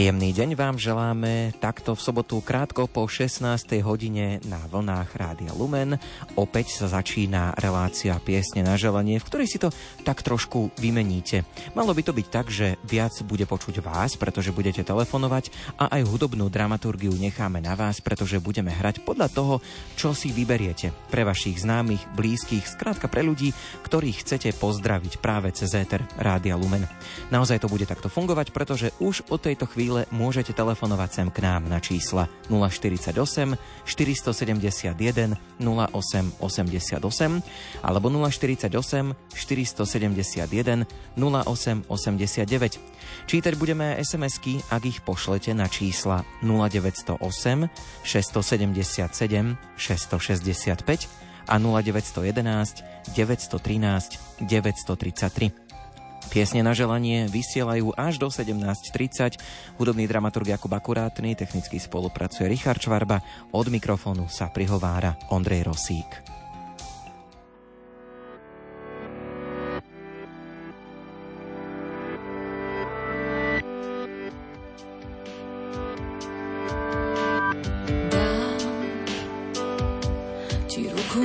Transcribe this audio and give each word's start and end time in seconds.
Príjemný 0.00 0.32
deň 0.32 0.56
vám 0.56 0.80
želáme 0.80 1.52
takto 1.60 1.92
v 1.92 2.00
sobotu 2.00 2.40
krátko 2.40 2.88
po 2.88 3.04
16. 3.04 3.84
hodine 3.84 4.40
na 4.48 4.56
vlnách 4.64 5.12
Rádia 5.40 5.56
Lumen. 5.56 5.96
Opäť 6.36 6.76
sa 6.76 7.00
začína 7.00 7.56
relácia 7.56 8.12
Piesne 8.20 8.60
na 8.60 8.76
želanie, 8.76 9.16
v 9.16 9.24
ktorej 9.24 9.48
si 9.48 9.56
to 9.56 9.72
tak 10.04 10.20
trošku 10.20 10.68
vymeníte. 10.76 11.48
Malo 11.72 11.96
by 11.96 12.04
to 12.04 12.12
byť 12.12 12.26
tak, 12.28 12.52
že 12.52 12.76
viac 12.84 13.16
bude 13.24 13.48
počuť 13.48 13.80
vás, 13.80 14.20
pretože 14.20 14.52
budete 14.52 14.84
telefonovať 14.84 15.48
a 15.80 15.96
aj 15.96 16.04
hudobnú 16.12 16.52
dramaturgiu 16.52 17.16
necháme 17.16 17.64
na 17.64 17.72
vás, 17.72 18.04
pretože 18.04 18.36
budeme 18.36 18.68
hrať 18.68 19.00
podľa 19.00 19.32
toho, 19.32 19.54
čo 19.96 20.12
si 20.12 20.28
vyberiete. 20.28 20.92
Pre 21.08 21.24
vašich 21.24 21.64
známych, 21.64 22.04
blízkych, 22.12 22.68
skrátka 22.68 23.08
pre 23.08 23.24
ľudí, 23.24 23.56
ktorých 23.88 24.20
chcete 24.20 24.52
pozdraviť 24.60 25.24
práve 25.24 25.56
cez 25.56 25.72
éter 25.72 26.04
Rádia 26.20 26.60
Lumen. 26.60 26.84
Naozaj 27.32 27.64
to 27.64 27.72
bude 27.72 27.88
takto 27.88 28.12
fungovať, 28.12 28.52
pretože 28.52 28.92
už 29.00 29.24
od 29.32 29.40
tejto 29.40 29.64
chvíle 29.64 30.04
môžete 30.12 30.52
telefonovať 30.52 31.10
sem 31.16 31.28
k 31.32 31.40
nám 31.40 31.64
na 31.64 31.80
čísla 31.80 32.28
048 32.52 33.56
471 33.88 35.29
0888 35.60 37.42
alebo 37.84 38.06
048 38.08 39.14
471 39.34 40.86
0889. 41.16 42.78
Čítať 43.26 43.54
budeme 43.54 43.94
SMS-ky, 44.00 44.64
ak 44.72 44.82
ich 44.86 44.98
pošlete 45.04 45.52
na 45.54 45.68
čísla 45.68 46.24
0908 46.42 47.68
677 48.02 49.56
665 49.76 51.08
a 51.50 51.54
0911 51.58 53.14
913 53.14 54.40
933. 54.40 55.69
Piesne 56.30 56.62
na 56.62 56.70
želanie 56.70 57.26
vysielajú 57.26 57.90
až 57.98 58.22
do 58.22 58.30
17.30. 58.30 59.42
Hudobný 59.82 60.06
dramaturg 60.06 60.46
Jakub 60.46 60.70
Akurátny, 60.70 61.34
technicky 61.34 61.82
spolupracuje 61.82 62.46
Richard 62.46 62.78
Čvarba, 62.78 63.18
od 63.50 63.66
mikrofónu 63.66 64.30
sa 64.30 64.46
prihovára 64.46 65.18
Ondrej 65.34 65.66
Rosík. 65.66 66.40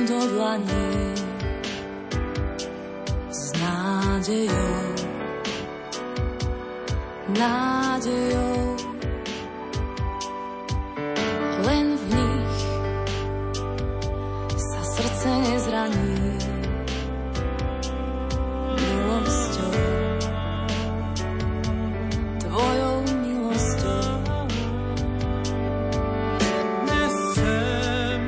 do 0.06 0.20
dlaní 0.30 1.14
s 3.30 3.52
nádejou 3.60 4.75
nádejou. 7.36 8.76
Len 11.66 11.86
v 11.96 12.04
nich 12.16 12.56
sa 14.56 14.80
srdce 14.80 15.28
nezraní 15.44 16.16
milosťou. 18.76 19.74
Tvojou 22.40 22.96
milosťou. 23.20 24.08
Nesem 26.88 28.20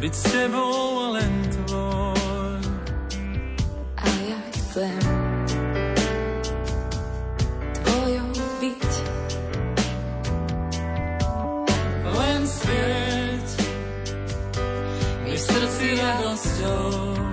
byť 0.00 0.12
s 0.12 0.22
tebou 0.28 0.79
Candle 16.20 16.36
Store. 16.36 17.29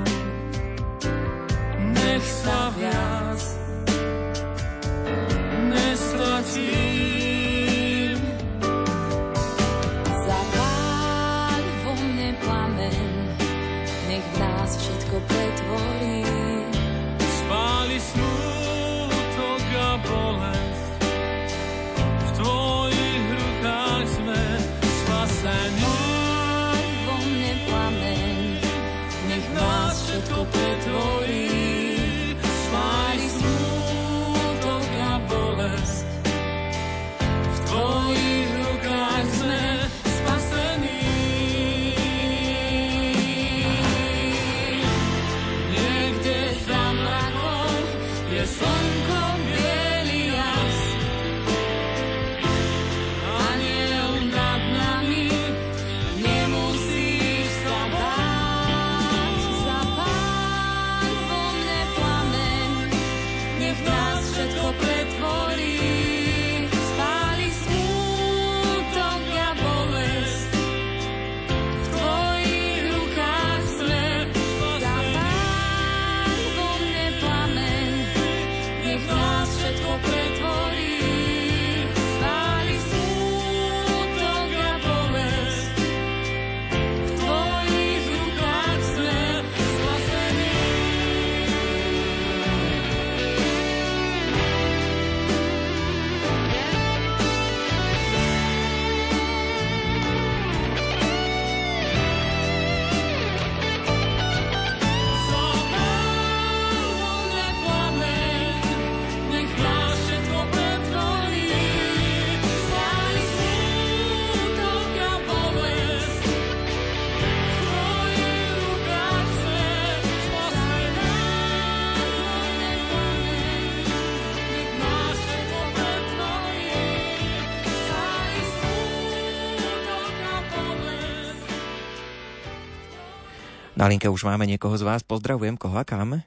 Na 133.88 133.96
linke 133.96 134.12
už 134.12 134.28
máme 134.28 134.44
niekoho 134.44 134.76
z 134.76 134.84
vás. 134.84 135.00
Pozdravujem, 135.00 135.56
koho 135.56 135.80
a 135.80 135.88
kam? 135.88 136.20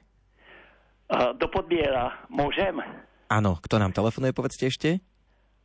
Do 1.37 1.45
Podbiera. 1.45 2.25
Môžem? 2.25 2.81
Áno, 3.29 3.61
kto 3.61 3.77
nám 3.77 3.93
telefonuje, 3.93 4.33
povedzte 4.33 4.65
ešte? 4.65 4.97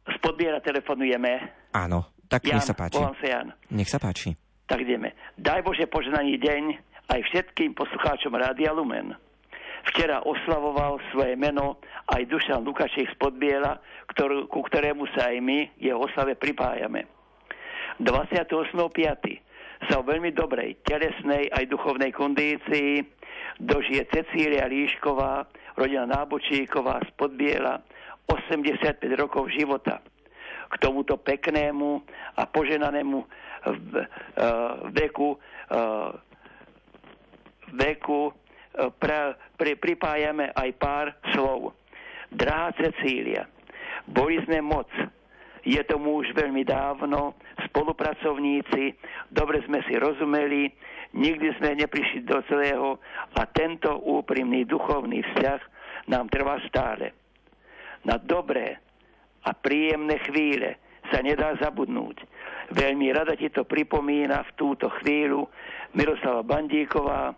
Z 0.04 0.16
Podbiera 0.20 0.60
telefonujeme. 0.60 1.48
Áno, 1.72 2.12
tak 2.28 2.44
Jan, 2.44 2.60
nech 2.60 2.68
sa 2.68 2.76
páči. 2.76 3.00
Volám 3.00 3.16
sa 3.16 3.26
Jan. 3.32 3.48
Nech 3.72 3.88
sa 3.88 3.96
páči. 3.96 4.36
Tak 4.68 4.84
ideme. 4.84 5.16
Daj 5.40 5.64
Bože 5.64 5.88
požehnaný 5.88 6.36
deň 6.36 6.62
aj 7.16 7.20
všetkým 7.32 7.72
poslucháčom 7.72 8.36
Rádia 8.36 8.76
Lumen. 8.76 9.16
Včera 9.88 10.20
oslavoval 10.20 11.00
svoje 11.16 11.32
meno 11.32 11.80
aj 12.12 12.28
Dušan 12.28 12.60
Lukašek 12.60 13.08
z 13.08 13.16
Podbiela, 13.16 13.80
ktorú, 14.12 14.52
ku 14.52 14.60
ktorému 14.68 15.08
sa 15.16 15.32
aj 15.32 15.40
my 15.40 15.72
jeho 15.80 15.96
oslave 15.96 16.36
pripájame. 16.36 17.08
28.5 18.04 19.45
sa 19.88 20.00
o 20.00 20.06
veľmi 20.06 20.34
dobrej 20.34 20.82
telesnej 20.86 21.50
aj 21.50 21.70
duchovnej 21.70 22.10
kondícii 22.14 23.04
dožije 23.60 24.04
Cecília 24.12 24.68
Líšková, 24.68 25.46
rodina 25.76 26.04
Nábočíková 26.06 27.00
z 27.04 27.10
Podbiela, 27.16 27.80
85 28.28 28.98
rokov 29.16 29.48
života. 29.54 30.02
K 30.66 30.74
tomuto 30.82 31.14
peknému 31.14 32.02
a 32.36 32.42
poženanému 32.50 33.18
veku, 34.90 35.38
veku 37.70 38.20
pra, 38.98 39.38
pri, 39.54 39.78
pripájame 39.78 40.50
aj 40.50 40.70
pár 40.76 41.06
slov. 41.30 41.78
Drahá 42.34 42.74
Cecília, 42.74 43.46
boli 44.10 44.42
sme 44.42 44.58
moc, 44.58 44.90
je 45.66 45.82
tomu 45.82 46.22
už 46.22 46.30
veľmi 46.30 46.62
dávno, 46.62 47.34
spolupracovníci, 47.66 48.94
dobre 49.34 49.66
sme 49.66 49.82
si 49.90 49.98
rozumeli, 49.98 50.70
nikdy 51.18 51.58
sme 51.58 51.74
neprišli 51.74 52.22
do 52.22 52.38
celého 52.46 53.02
a 53.34 53.42
tento 53.50 53.98
úprimný 54.06 54.62
duchovný 54.62 55.26
vzťah 55.26 55.60
nám 56.06 56.30
trvá 56.30 56.62
stále. 56.70 57.10
Na 58.06 58.14
dobré 58.22 58.78
a 59.42 59.50
príjemné 59.50 60.22
chvíle 60.30 60.78
sa 61.10 61.18
nedá 61.18 61.58
zabudnúť. 61.58 62.22
Veľmi 62.70 63.10
rada 63.10 63.34
ti 63.34 63.50
to 63.50 63.66
pripomína 63.66 64.46
v 64.46 64.54
túto 64.54 64.86
chvíľu 65.02 65.50
Miroslava 65.98 66.46
Bandíková, 66.46 67.34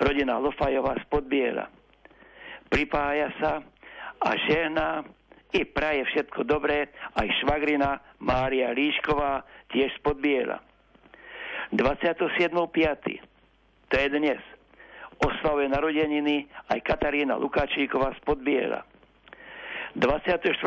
rodina 0.00 0.40
Lofajová 0.40 0.96
z 1.00 1.04
Podbiela. 1.12 1.68
Pripája 2.72 3.28
sa 3.36 3.52
a 4.20 4.30
žena 4.48 5.04
i 5.56 5.64
praje 5.64 6.04
všetko 6.04 6.44
dobré 6.44 6.92
aj 7.16 7.32
švagrina 7.40 7.96
Mária 8.20 8.76
Líšková 8.76 9.40
tiež 9.72 9.88
z 9.96 10.00
Podbiela. 10.04 10.60
27.5. 11.72 13.88
To 13.88 13.94
je 13.96 14.08
dnes. 14.12 14.36
Oslavuje 15.16 15.72
narodeniny 15.72 16.44
aj 16.68 16.84
Katarína 16.84 17.40
Lukáčíková 17.40 18.12
z 18.12 18.20
Podbiela. 18.28 18.84
24.5. 19.96 20.60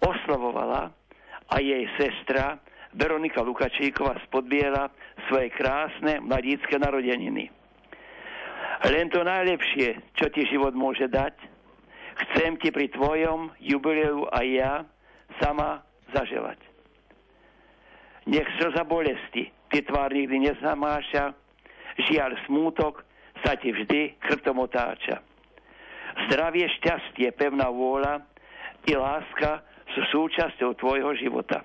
oslavovala 0.00 0.88
aj 1.52 1.60
jej 1.60 1.84
sestra 2.00 2.56
Veronika 2.96 3.44
Lukačíková 3.44 4.16
z 4.24 4.26
Podbiela 4.32 4.88
svoje 5.28 5.52
krásne 5.52 6.16
mladícké 6.24 6.80
narodeniny. 6.80 7.52
Len 8.82 9.06
to 9.12 9.20
najlepšie, 9.20 10.00
čo 10.16 10.32
ti 10.32 10.48
život 10.48 10.72
môže 10.72 11.12
dať– 11.12 11.36
chcem 12.12 12.58
ti 12.60 12.68
pri 12.70 12.92
tvojom 12.92 13.52
jubileu 13.62 14.28
aj 14.32 14.46
ja 14.46 14.72
sama 15.40 15.80
zaželať. 16.12 16.60
Nech 18.28 18.46
slza 18.60 18.86
bolesti 18.86 19.50
ty 19.72 19.80
tvár 19.80 20.12
nikdy 20.12 20.52
nezamáša, 20.52 21.32
žiaľ 22.12 22.36
smútok 22.44 23.00
sa 23.40 23.56
ti 23.56 23.72
vždy 23.72 24.20
chrbtom 24.20 24.60
otáča. 24.60 25.24
Zdravie, 26.28 26.68
šťastie, 26.78 27.32
pevná 27.32 27.72
vôľa 27.72 28.20
i 28.84 28.92
láska 28.92 29.64
sú 29.96 30.00
súčasťou 30.12 30.76
tvojho 30.76 31.16
života. 31.16 31.64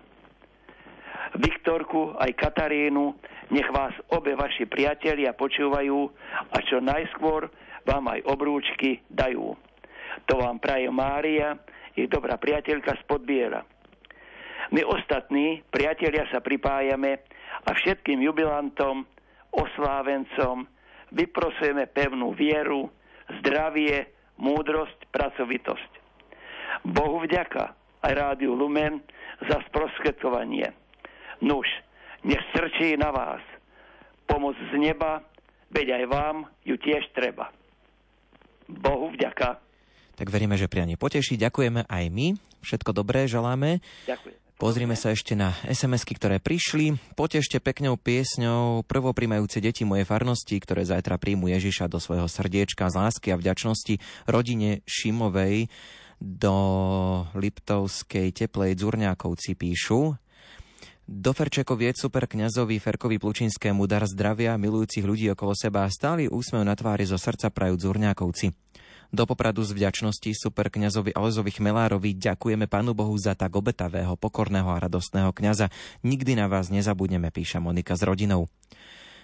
Viktorku 1.35 2.15
aj 2.15 2.31
Katarínu, 2.39 3.11
nech 3.51 3.67
vás 3.75 3.91
obe 4.15 4.31
vaši 4.39 4.63
priatelia 4.63 5.35
počúvajú 5.35 5.99
a 6.55 6.57
čo 6.63 6.79
najskôr 6.79 7.51
vám 7.83 8.07
aj 8.07 8.23
obrúčky 8.23 9.03
dajú. 9.11 9.51
To 10.25 10.41
vám 10.41 10.57
praje 10.57 10.89
Mária, 10.89 11.53
ich 11.93 12.09
dobrá 12.09 12.41
priateľka 12.41 12.97
z 12.97 13.03
Podbiela. 13.05 13.61
My 14.73 14.83
ostatní 14.83 15.63
priatelia 15.71 16.27
sa 16.33 16.43
pripájame 16.43 17.23
a 17.63 17.69
všetkým 17.71 18.19
jubilantom, 18.19 19.05
oslávencom 19.53 20.67
vyprosujeme 21.15 21.87
pevnú 21.87 22.35
vieru, 22.35 22.91
zdravie, 23.39 24.11
múdrosť, 24.35 25.07
pracovitosť. 25.13 25.91
Bohu 26.83 27.23
vďaka 27.23 27.73
aj 28.03 28.11
Rádiu 28.13 28.53
Lumen 28.53 28.99
za 29.47 29.63
sprostredkovanie. 29.71 30.69
Nuž, 31.41 31.65
nech 32.27 32.43
strčí 32.51 32.97
na 32.99 33.09
vás 33.13 33.41
pomoc 34.27 34.59
z 34.69 34.75
neba, 34.75 35.23
veď 35.71 36.03
aj 36.03 36.03
vám 36.11 36.37
ju 36.67 36.75
tiež 36.75 37.07
treba. 37.15 37.49
Bohu 38.67 39.15
vďaka 39.15 39.66
tak 40.17 40.33
veríme, 40.33 40.57
že 40.57 40.65
prianie 40.65 40.97
poteší. 40.97 41.37
Ďakujeme 41.37 41.85
aj 41.85 42.03
my. 42.09 42.33
Všetko 42.65 42.91
dobré 42.91 43.29
želáme. 43.29 43.85
Ďakujem. 44.09 44.47
Pozrime 44.57 44.97
sa 44.97 45.13
ešte 45.13 45.37
na 45.37 45.53
SMS-ky, 45.69 46.17
ktoré 46.17 46.41
prišli. 46.41 46.97
Potešte 47.13 47.61
peknou 47.61 47.93
piesňou 47.93 48.81
prvoprimajúce 48.89 49.61
deti 49.61 49.85
mojej 49.85 50.09
farnosti, 50.09 50.57
ktoré 50.57 50.81
zajtra 50.81 51.21
príjmu 51.21 51.45
Ježiša 51.53 51.85
do 51.85 52.01
svojho 52.01 52.25
srdiečka 52.25 52.89
z 52.89 52.97
lásky 52.97 53.27
a 53.29 53.37
vďačnosti 53.37 54.01
rodine 54.25 54.81
Šimovej 54.89 55.69
do 56.17 56.57
Liptovskej 57.37 58.33
teplej 58.33 58.73
Dzurňákovci 58.81 59.53
píšu. 59.53 60.17
Do 61.05 61.31
Ferčekov 61.37 61.77
je 61.77 61.93
super 61.93 62.25
kňazovi 62.25 62.81
Ferkovi 62.81 63.21
Plučinskému 63.21 63.85
dar 63.85 64.09
zdravia, 64.09 64.57
milujúcich 64.57 65.05
ľudí 65.05 65.29
okolo 65.37 65.53
seba 65.53 65.85
a 65.85 65.93
stály 65.93 66.25
úsmev 66.33 66.65
na 66.65 66.73
tvári 66.73 67.05
zo 67.05 67.21
srdca 67.21 67.53
prajú 67.53 67.77
Dzurňákovci. 67.77 68.49
Do 69.07 69.23
Popradu 69.23 69.63
z 69.63 69.71
vďačnosti 69.71 70.35
super 70.35 70.67
kňazovi 70.67 71.15
Alezovi 71.15 71.55
Chmelárovi 71.55 72.11
ďakujeme 72.11 72.67
Pánu 72.67 72.91
Bohu 72.91 73.15
za 73.15 73.39
tak 73.39 73.55
obetavého, 73.55 74.19
pokorného 74.19 74.67
a 74.67 74.83
radostného 74.83 75.31
kňaza. 75.31 75.71
Nikdy 76.03 76.35
na 76.35 76.51
vás 76.51 76.67
nezabudneme, 76.67 77.31
píša 77.31 77.63
Monika 77.63 77.95
s 77.95 78.03
rodinou. 78.03 78.51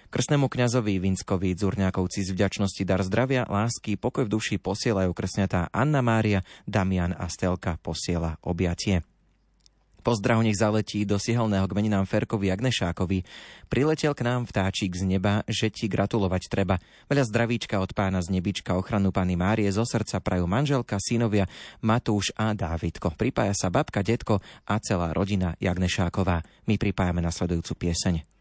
Krstnému 0.08 0.48
kňazovi 0.48 0.96
Vinskovi 0.96 1.52
Dzurňákovci 1.52 2.24
z 2.24 2.32
vďačnosti 2.32 2.82
dar 2.88 3.04
zdravia, 3.04 3.44
lásky, 3.44 4.00
pokoj 4.00 4.24
v 4.24 4.32
duši 4.32 4.56
posielajú 4.56 5.12
krsňatá 5.12 5.68
Anna 5.68 6.00
Mária, 6.00 6.40
Damian 6.64 7.12
a 7.12 7.28
Stelka 7.28 7.76
posiela 7.76 8.40
objatie. 8.40 9.04
Pozdrav 10.04 10.44
nech 10.44 10.60
zaletí 10.60 11.08
do 11.08 11.16
sihelného 11.16 11.64
kmeninám 11.64 12.04
Ferkovi 12.04 12.52
Agnešákovi. 12.52 13.24
Priletel 13.72 14.12
k 14.12 14.20
nám 14.20 14.44
vtáčik 14.44 14.92
z 14.92 15.08
neba, 15.08 15.40
že 15.48 15.72
ti 15.72 15.88
gratulovať 15.88 16.52
treba. 16.52 16.76
Veľa 17.08 17.24
zdravíčka 17.24 17.80
od 17.80 17.96
pána 17.96 18.20
z 18.20 18.36
nebička 18.36 18.76
ochranu 18.76 19.16
pani 19.16 19.32
Márie 19.40 19.72
zo 19.72 19.88
srdca 19.88 20.20
prajú 20.20 20.44
manželka, 20.44 21.00
synovia 21.00 21.48
Matúš 21.80 22.36
a 22.36 22.52
Dávidko. 22.52 23.16
Pripája 23.16 23.56
sa 23.56 23.72
babka, 23.72 24.04
detko 24.04 24.44
a 24.68 24.76
celá 24.76 25.16
rodina 25.16 25.56
Jagnešáková. 25.56 26.44
My 26.68 26.76
pripájame 26.76 27.24
nasledujúcu 27.24 27.88
pieseň. 27.88 28.33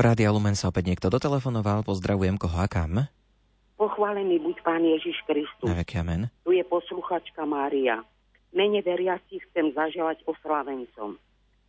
Do 0.00 0.08
Rádia 0.08 0.32
Lumen 0.32 0.56
sa 0.56 0.72
opäť 0.72 0.88
niekto 0.88 1.12
dotelefonoval. 1.12 1.84
Pozdravujem 1.84 2.40
koho 2.40 2.56
a 2.56 2.64
kam. 2.72 3.04
Pochválený 3.76 4.40
buď 4.40 4.56
Pán 4.64 4.80
Ježiš 4.80 5.20
Kristus. 5.28 5.68
Na 5.68 5.76
veky 5.76 6.00
amen. 6.00 6.32
Tu 6.40 6.56
je 6.56 6.64
posluchačka 6.64 7.44
Mária. 7.44 8.00
Mene 8.56 8.80
veriaci 8.80 9.44
chcem 9.44 9.76
zaželať 9.76 10.24
oslavencom. 10.24 11.20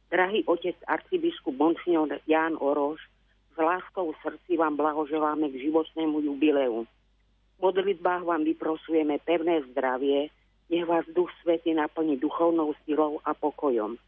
Drahý 0.07 0.47
otec 0.47 0.79
arcibiskup 0.87 1.59
Monsignor 1.59 2.23
Ján 2.23 2.55
Oroš, 2.55 3.03
s 3.51 3.57
láskou 3.59 4.15
v 4.15 4.21
srdci 4.23 4.55
vám 4.55 4.79
blahoželáme 4.79 5.51
k 5.51 5.67
životnému 5.67 6.23
jubileu. 6.23 6.87
V 6.87 7.59
modlitbách 7.59 8.23
vám 8.23 8.47
vyprosujeme 8.47 9.19
pevné 9.27 9.59
zdravie, 9.75 10.31
nech 10.71 10.87
vás 10.87 11.03
Duch 11.11 11.27
Svety 11.43 11.75
naplní 11.75 12.15
duchovnou 12.15 12.71
silou 12.87 13.19
a 13.27 13.35
pokojom. 13.35 13.99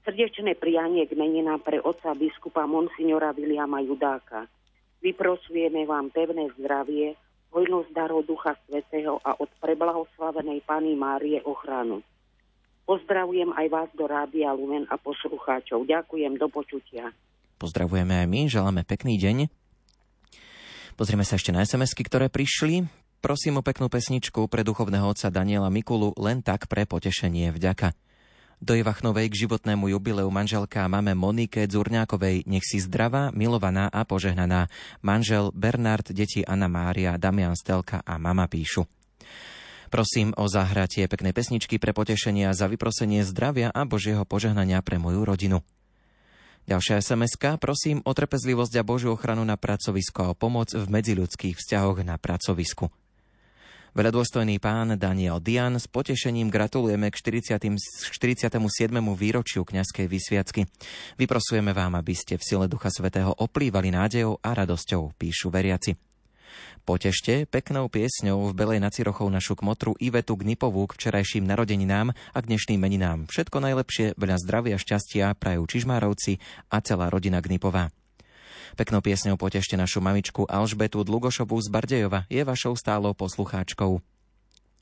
Srdečné 0.00 0.56
prianie 0.56 1.04
k 1.04 1.12
meninám 1.12 1.60
pre 1.60 1.76
otca 1.76 2.16
biskupa 2.16 2.64
Monsignora 2.64 3.36
Viliama 3.36 3.84
Judáka. 3.84 4.48
Vyprosujeme 5.04 5.84
vám 5.84 6.08
pevné 6.08 6.48
zdravie, 6.56 7.20
hojnosť 7.52 7.90
darov 7.92 8.24
Ducha 8.24 8.56
Svetého 8.64 9.20
a 9.20 9.36
od 9.36 9.52
preblahoslavenej 9.60 10.64
Pany 10.64 10.96
Márie 10.96 11.44
ochranu. 11.44 12.00
Pozdravujem 12.88 13.52
aj 13.52 13.66
vás 13.68 13.90
do 13.92 14.08
Rádia 14.08 14.56
Lumen 14.56 14.88
a 14.88 14.96
poslucháčov. 14.96 15.84
Ďakujem, 15.84 16.40
do 16.40 16.48
počutia. 16.48 17.12
Pozdravujeme 17.60 18.24
aj 18.24 18.26
my, 18.26 18.40
želáme 18.48 18.82
pekný 18.88 19.20
deň. 19.20 19.52
Pozrieme 20.96 21.28
sa 21.28 21.36
ešte 21.36 21.52
na 21.52 21.60
sms 21.60 21.92
ktoré 21.92 22.32
prišli. 22.32 22.88
Prosím 23.20 23.60
o 23.60 23.62
peknú 23.62 23.92
pesničku 23.92 24.48
pre 24.48 24.64
duchovného 24.64 25.12
otca 25.12 25.28
Daniela 25.28 25.68
Mikulu, 25.68 26.16
len 26.16 26.40
tak 26.40 26.72
pre 26.72 26.88
potešenie 26.88 27.52
vďaka 27.52 27.92
do 28.60 28.76
Ivachnovej 28.76 29.32
k 29.32 29.48
životnému 29.48 29.88
jubileu 29.88 30.28
manželka 30.28 30.84
máme 30.84 31.16
Monike 31.16 31.64
Dzurňákovej. 31.64 32.44
Nech 32.44 32.62
si 32.62 32.76
zdravá, 32.78 33.32
milovaná 33.32 33.88
a 33.88 34.04
požehnaná. 34.04 34.68
Manžel 35.00 35.48
Bernard, 35.56 36.12
deti 36.12 36.44
Anna 36.44 36.68
Mária, 36.68 37.16
Damian 37.16 37.56
Stelka 37.56 38.04
a 38.04 38.20
mama 38.20 38.44
píšu. 38.46 38.84
Prosím 39.90 40.30
o 40.38 40.46
zahratie 40.46 41.10
peknej 41.10 41.34
pesničky 41.34 41.82
pre 41.82 41.90
potešenie 41.90 42.46
a 42.46 42.54
za 42.54 42.70
vyprosenie 42.70 43.26
zdravia 43.26 43.74
a 43.74 43.82
Božieho 43.88 44.22
požehnania 44.22 44.84
pre 44.86 45.02
moju 45.02 45.26
rodinu. 45.26 45.66
Ďalšia 46.68 47.02
sms 47.02 47.40
prosím 47.58 47.98
o 48.06 48.12
trpezlivosť 48.14 48.78
a 48.78 48.86
Božiu 48.86 49.16
ochranu 49.16 49.42
na 49.42 49.58
pracovisko 49.58 50.18
a 50.22 50.30
o 50.30 50.38
pomoc 50.38 50.70
v 50.70 50.86
medziľudských 50.86 51.58
vzťahoch 51.58 52.06
na 52.06 52.20
pracovisku. 52.20 52.92
Veledôstojný 53.90 54.62
pán 54.62 54.94
Daniel 54.94 55.42
Dian 55.42 55.74
s 55.74 55.90
potešením 55.90 56.46
gratulujeme 56.46 57.10
k 57.10 57.18
40. 57.18 57.58
47. 58.14 58.54
výročiu 59.18 59.66
kňazskej 59.66 60.06
vysviacky. 60.06 60.70
Vyprosujeme 61.18 61.74
vám, 61.74 61.98
aby 61.98 62.14
ste 62.14 62.38
v 62.38 62.46
sile 62.46 62.66
Ducha 62.70 62.86
Svetého 62.94 63.34
oplývali 63.34 63.90
nádejou 63.90 64.38
a 64.38 64.54
radosťou, 64.54 65.18
píšu 65.18 65.50
veriaci. 65.50 65.98
Potešte 66.86 67.50
peknou 67.50 67.90
piesňou 67.90 68.50
v 68.50 68.56
Belej 68.56 68.78
nad 68.78 68.94
Cirochou 68.94 69.26
našu 69.26 69.58
kmotru 69.58 69.98
Ivetu 69.98 70.38
Gnipovú 70.38 70.86
k 70.86 70.94
včerajším 70.94 71.50
narodeninám 71.50 72.14
a 72.14 72.38
k 72.38 72.46
dnešným 72.46 72.78
meninám. 72.78 73.26
Všetko 73.26 73.58
najlepšie, 73.58 74.14
veľa 74.14 74.38
zdravia, 74.38 74.78
šťastia 74.78 75.34
prajú 75.34 75.66
Čižmárovci 75.66 76.38
a 76.70 76.78
celá 76.78 77.10
rodina 77.10 77.42
Gnipová. 77.42 77.90
Peknou 78.78 79.00
piesňou 79.02 79.38
potešte 79.38 79.74
našu 79.74 80.02
mamičku 80.02 80.46
Alžbetu 80.46 81.02
Dlugošovú 81.02 81.56
z 81.58 81.68
Bardejova. 81.70 82.26
Je 82.30 82.42
vašou 82.42 82.74
stálou 82.74 83.14
poslucháčkou. 83.16 84.02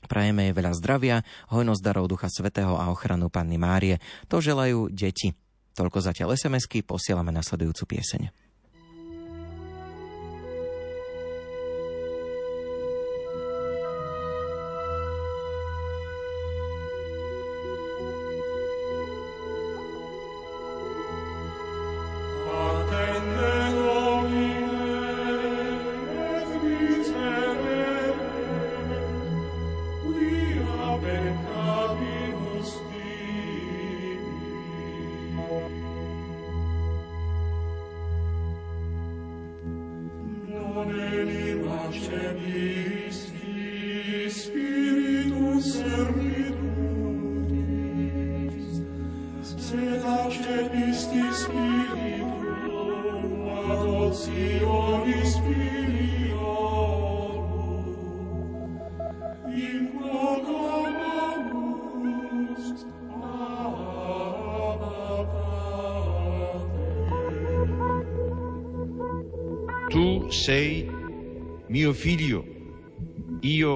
Prajeme 0.09 0.49
jej 0.49 0.55
veľa 0.55 0.73
zdravia, 0.79 1.15
hojnosť 1.51 1.81
darov 1.83 2.09
Ducha 2.09 2.31
Svetého 2.31 2.73
a 2.75 2.89
ochranu 2.89 3.27
Panny 3.27 3.59
Márie. 3.59 3.99
To 4.31 4.39
želajú 4.39 4.89
deti. 4.89 5.35
Toľko 5.75 5.99
zatiaľ 6.01 6.35
SMS-ky, 6.35 6.83
posielame 6.83 7.31
nasledujúcu 7.31 7.95
pieseň. 7.95 8.48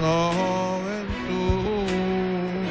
nomen 0.00 1.06
tuum, 1.26 2.66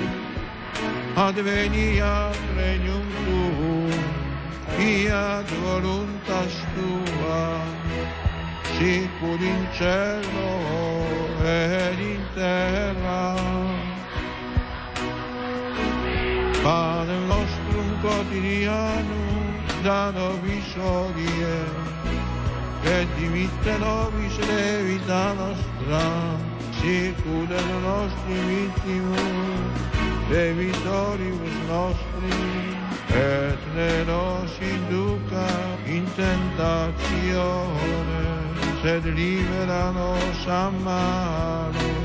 adveniat 1.15 2.37
regnum 2.57 3.07
tuum, 3.25 3.99
fiat 4.77 5.47
voluntas 5.63 6.53
tua, 6.75 7.61
sicur 8.77 9.41
in 9.41 9.63
cielo 9.77 10.51
ed 11.43 11.99
in 11.99 12.23
terra. 12.35 13.35
Padre 16.63 17.17
nostrum 17.29 17.89
quotidianum 18.01 19.53
da 19.83 20.11
nobis 20.11 20.73
hodie, 20.77 21.57
et 22.83 23.07
dimitte 23.17 23.77
nobis 23.79 24.35
levita 24.49 25.33
nostra, 25.37 26.05
sicur 26.79 27.47
et 27.59 27.69
nostri 27.87 28.37
vittimus, 28.49 29.77
debitoribus 30.29 31.57
nostri, 31.67 32.39
et 33.09 33.59
ne 33.75 34.05
nos 34.05 34.51
induca 34.61 35.47
in 35.85 36.05
tentatione, 36.15 38.23
sed 38.81 39.05
libera 39.05 39.91
nos 39.91 40.47
a 40.47 40.71
malo. 40.83 41.95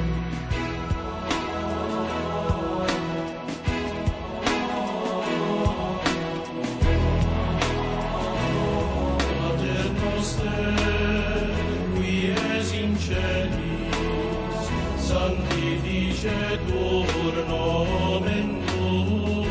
Celis, 13.11 13.69
sanctificetur 15.11 17.35
nomen 17.51 18.49
tuum. 18.68 19.49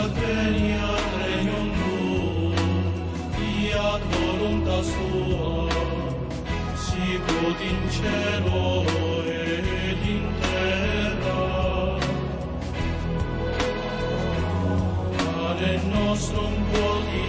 Adveniat 0.00 1.06
regnum 1.20 1.68
tuum, 1.78 2.56
fiat 3.34 4.02
voluntas 4.12 4.88
tua, 4.96 5.56
sicut 6.84 7.58
in 7.70 7.80
cielo 7.96 8.62
et 9.26 10.02
in 10.14 10.24
terra. 10.42 11.44
Pane 15.18 15.72
nostrum 15.92 16.54
quotidianum, 16.70 17.27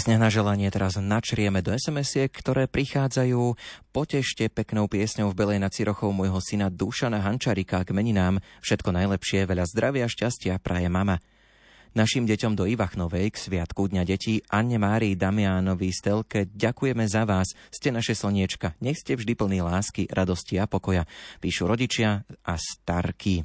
piesne 0.00 0.16
na 0.16 0.32
želanie 0.32 0.72
teraz 0.72 0.96
načrieme 0.96 1.60
do 1.60 1.76
SMS-iek, 1.76 2.32
ktoré 2.32 2.64
prichádzajú. 2.64 3.52
Potešte 3.92 4.48
peknou 4.48 4.88
piesňou 4.88 5.28
v 5.28 5.36
Belej 5.36 5.60
nad 5.60 5.76
Cirochou 5.76 6.08
môjho 6.16 6.40
syna 6.40 6.72
Dušana 6.72 7.20
Hančarika 7.20 7.84
k 7.84 7.92
meninám. 7.92 8.40
Všetko 8.64 8.96
najlepšie, 8.96 9.44
veľa 9.44 9.68
zdravia, 9.68 10.08
šťastia 10.08 10.56
praje 10.56 10.88
mama. 10.88 11.20
Našim 11.92 12.24
deťom 12.24 12.56
do 12.56 12.64
Ivachnovej 12.64 13.28
k 13.28 13.36
Sviatku 13.44 13.92
Dňa 13.92 14.08
detí 14.08 14.40
Anne 14.48 14.80
Márii 14.80 15.20
Damiánovi 15.20 15.92
Stelke 15.92 16.48
ďakujeme 16.48 17.04
za 17.04 17.28
vás, 17.28 17.52
ste 17.68 17.92
naše 17.92 18.16
slniečka. 18.16 18.80
Nech 18.80 19.04
ste 19.04 19.20
vždy 19.20 19.36
plní 19.36 19.60
lásky, 19.60 20.08
radosti 20.08 20.56
a 20.56 20.64
pokoja, 20.64 21.04
píšu 21.44 21.68
rodičia 21.68 22.24
a 22.48 22.56
starky. 22.56 23.44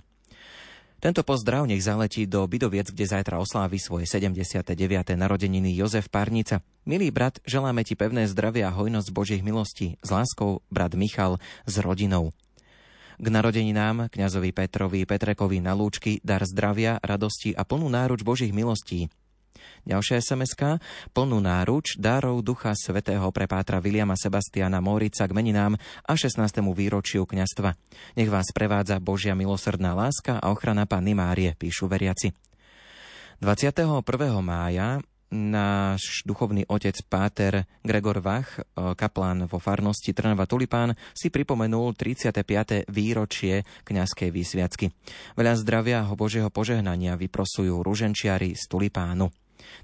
Tento 1.05 1.21
pozdrav 1.21 1.69
nech 1.69 1.85
zaletí 1.85 2.25
do 2.25 2.41
Bidoviec, 2.49 2.89
kde 2.89 3.05
zajtra 3.05 3.37
oslávi 3.37 3.77
svoje 3.77 4.09
79. 4.09 4.73
narodeniny 5.13 5.77
Jozef 5.77 6.09
Párnica. 6.09 6.65
Milý 6.81 7.13
brat, 7.13 7.37
želáme 7.45 7.85
ti 7.85 7.93
pevné 7.93 8.25
zdravie 8.25 8.65
a 8.65 8.73
hojnosť 8.73 9.13
Božích 9.13 9.45
milostí. 9.45 10.01
S 10.01 10.09
láskou, 10.09 10.65
brat 10.73 10.97
Michal, 10.97 11.37
s 11.69 11.77
rodinou. 11.77 12.33
K 13.21 13.25
narodeninám 13.29 14.09
kňazovi 14.09 14.49
Petrovi 14.49 15.05
Petrekovi 15.05 15.61
na 15.61 15.77
lúčky 15.77 16.17
dar 16.25 16.41
zdravia, 16.41 16.97
radosti 17.05 17.53
a 17.53 17.61
plnú 17.61 17.85
náruč 17.85 18.25
Božích 18.25 18.49
milostí. 18.49 19.05
Ďalšia 19.85 20.17
sms 20.17 20.81
plnú 21.13 21.37
náruč 21.45 22.01
darov 22.01 22.41
Ducha 22.41 22.73
Svetého 22.73 23.29
pre 23.29 23.45
pátra 23.45 23.77
Viliama 23.77 24.17
Sebastiana 24.17 24.81
Mórica 24.81 25.29
k 25.29 25.35
meninám 25.37 25.77
a 26.01 26.13
16. 26.17 26.41
výročiu 26.73 27.29
kňastva. 27.29 27.77
Nech 28.17 28.33
vás 28.33 28.49
prevádza 28.49 28.97
Božia 28.97 29.37
milosrdná 29.37 29.93
láska 29.93 30.41
a 30.41 30.49
ochrana 30.49 30.89
Panny 30.89 31.13
Márie, 31.13 31.53
píšu 31.53 31.85
veriaci. 31.85 32.33
21. 33.45 34.01
mája 34.41 35.05
náš 35.29 36.25
duchovný 36.25 36.65
otec 36.65 36.97
Páter 37.05 37.69
Gregor 37.85 38.25
Vach, 38.25 38.65
kaplán 38.73 39.45
vo 39.45 39.61
farnosti 39.61 40.17
Trnava 40.17 40.49
Tulipán, 40.49 40.97
si 41.13 41.29
pripomenul 41.29 41.93
35. 41.93 42.89
výročie 42.89 43.61
kňazskej 43.85 44.29
výsviacky. 44.33 44.89
Veľa 45.37 45.53
zdravia 45.61 46.09
a 46.09 46.15
Božieho 46.17 46.49
požehnania 46.49 47.21
vyprosujú 47.21 47.85
ruženčiari 47.85 48.57
z 48.57 48.63
Tulipánu. 48.65 49.29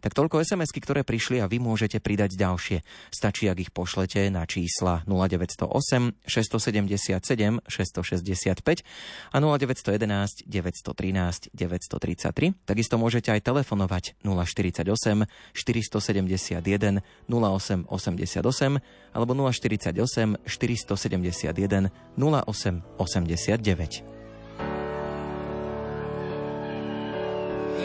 Tak 0.02 0.18
toľko 0.18 0.42
sms 0.44 0.74
ktoré 0.74 1.06
prišli 1.06 1.38
a 1.44 1.46
vy 1.46 1.60
môžete 1.62 2.00
pridať 2.02 2.34
ďalšie. 2.34 2.82
Stačí, 3.14 3.46
ak 3.52 3.60
ich 3.62 3.72
pošlete 3.72 4.32
na 4.34 4.48
čísla 4.50 5.06
0908 5.06 6.26
677 6.26 7.62
665 7.68 8.84
a 9.32 9.38
0911 9.38 10.44
913 10.48 11.50
933. 11.54 12.54
Takisto 12.66 12.98
môžete 12.98 13.32
aj 13.32 13.42
telefonovať 13.46 14.16
048 14.26 15.28
471 15.54 17.02
0888 17.30 18.82
alebo 19.14 19.36
048 19.36 20.38
471 20.48 21.92
0889. 22.18 24.12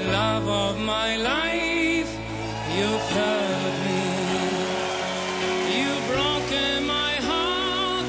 love 0.07 0.49
of 0.49 0.81
my 0.81 1.17
life, 1.17 1.76
you've 2.79 3.09
hurt 3.19 3.75
me. 3.87 4.03
You've 5.77 6.05
broken 6.15 6.87
my 6.87 7.13
heart, 7.31 8.07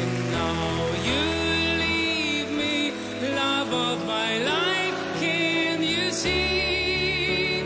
and 0.00 0.12
now 0.38 0.62
you 1.08 1.24
leave 1.84 2.50
me. 2.60 2.92
Love 3.34 3.72
of 3.72 4.06
my 4.06 4.38
life, 4.38 4.98
can 5.20 5.82
you 5.82 6.10
see? 6.10 7.62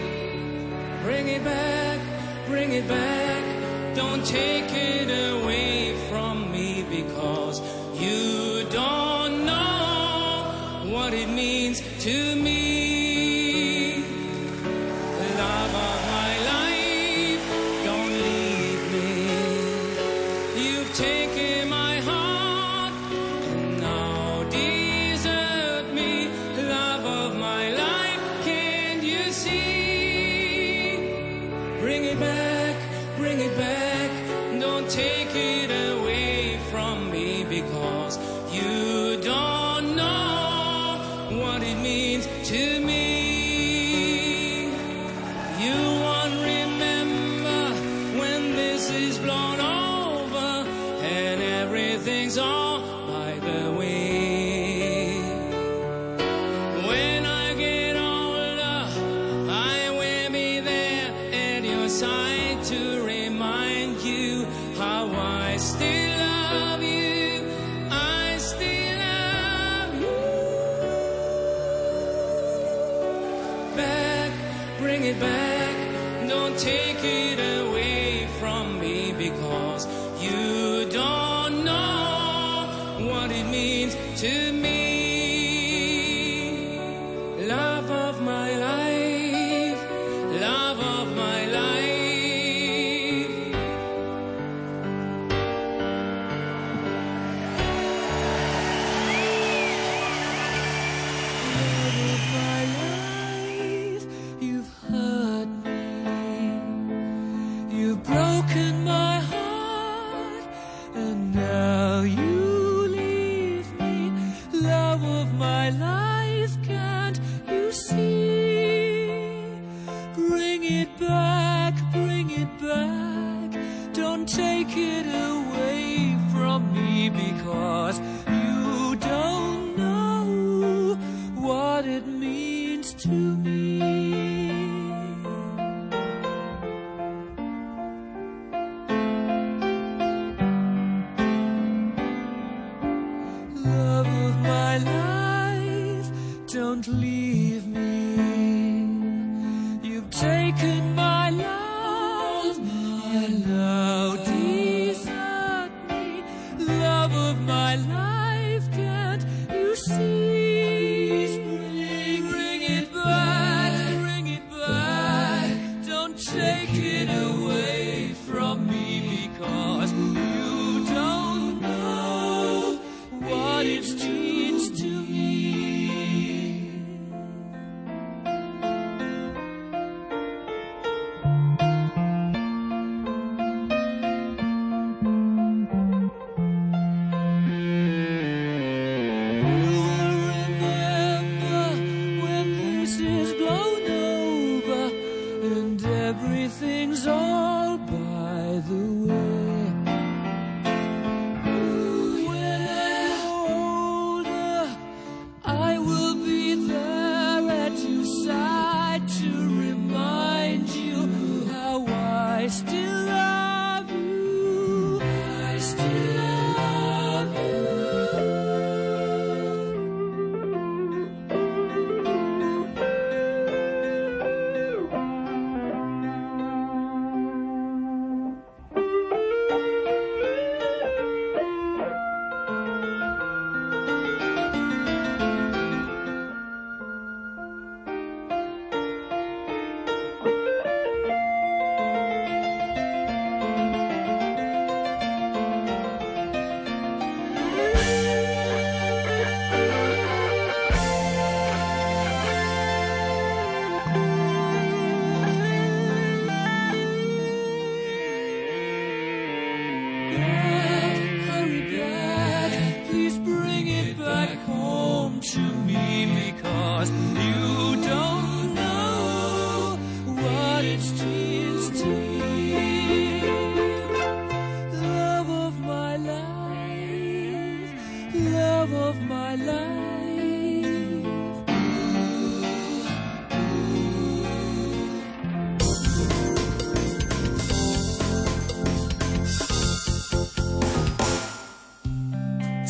Bring 1.05 1.29
it 1.29 1.45
back, 1.45 2.01
bring 2.49 2.73
it 2.73 2.89
back. 2.89 3.45
Don't 3.95 4.25
take 4.27 4.71
it 4.73 5.09
away 5.33 5.95
from 6.09 6.51
me 6.51 6.85
because 6.91 7.61
you 7.95 8.65
don't 8.71 9.47
know 9.47 10.91
what 10.93 11.15
it 11.15 11.29
means 11.29 11.81
to 12.01 12.35
me. 12.35 12.74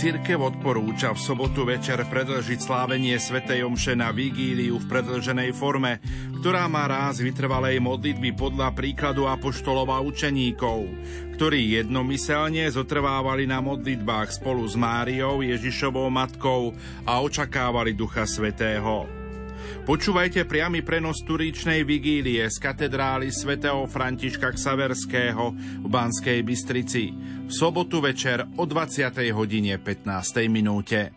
Církev 0.04 0.36
odporúča 0.36 1.16
v 1.16 1.20
sobotu 1.24 1.64
večer 1.64 1.96
predlžiť 1.96 2.60
slávenie 2.60 3.16
Svetej 3.16 3.64
Omše 3.64 3.96
na 3.96 4.12
vigíliu 4.12 4.76
v 4.76 4.84
predlženej 4.84 5.56
forme, 5.56 5.96
ktorá 6.44 6.68
má 6.68 6.84
ráz 6.84 7.24
vytrvalej 7.24 7.80
modlitby 7.80 8.36
podľa 8.36 8.76
príkladu 8.76 9.24
apoštolov 9.24 9.88
a 9.88 10.04
učeníkov, 10.04 10.92
ktorí 11.40 11.80
jednomyselne 11.80 12.68
zotrvávali 12.68 13.48
na 13.48 13.64
modlitbách 13.64 14.44
spolu 14.44 14.68
s 14.68 14.76
Máriou, 14.76 15.40
Ježišovou 15.40 16.12
matkou 16.12 16.76
a 17.08 17.24
očakávali 17.24 17.96
Ducha 17.96 18.28
Svetého. 18.28 19.23
Počúvajte 19.84 20.48
priamy 20.48 20.80
prenos 20.80 21.20
turíčnej 21.28 21.84
vigílie 21.84 22.40
z 22.48 22.56
katedrály 22.56 23.28
svätého 23.28 23.84
Františka 23.84 24.56
Xaverského 24.56 25.52
v 25.84 25.88
Banskej 25.92 26.40
Bystrici 26.40 27.12
v 27.44 27.52
sobotu 27.52 28.00
večer 28.00 28.48
o 28.56 28.64
20. 28.64 29.12
hodine 29.36 29.76
15. 29.76 30.48
minúte. 30.48 31.12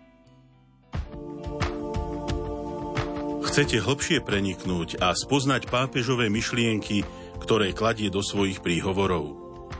Chcete 3.48 3.80
hlbšie 3.80 4.20
preniknúť 4.28 5.00
a 5.00 5.16
spoznať 5.16 5.72
pápežové 5.72 6.28
myšlienky, 6.28 7.08
ktoré 7.40 7.72
kladie 7.72 8.12
do 8.12 8.20
svojich 8.20 8.60
príhovorov. 8.60 9.32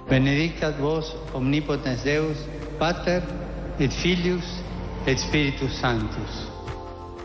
Benedicat 0.08 0.80
vos 0.80 1.12
omnipotens 1.36 2.08
Deus, 2.08 2.40
Pater 2.80 3.20
et 3.84 3.92
Filius 3.92 4.64
et 5.04 5.20
Spiritus 5.20 5.76
Sanctus. 5.76 6.47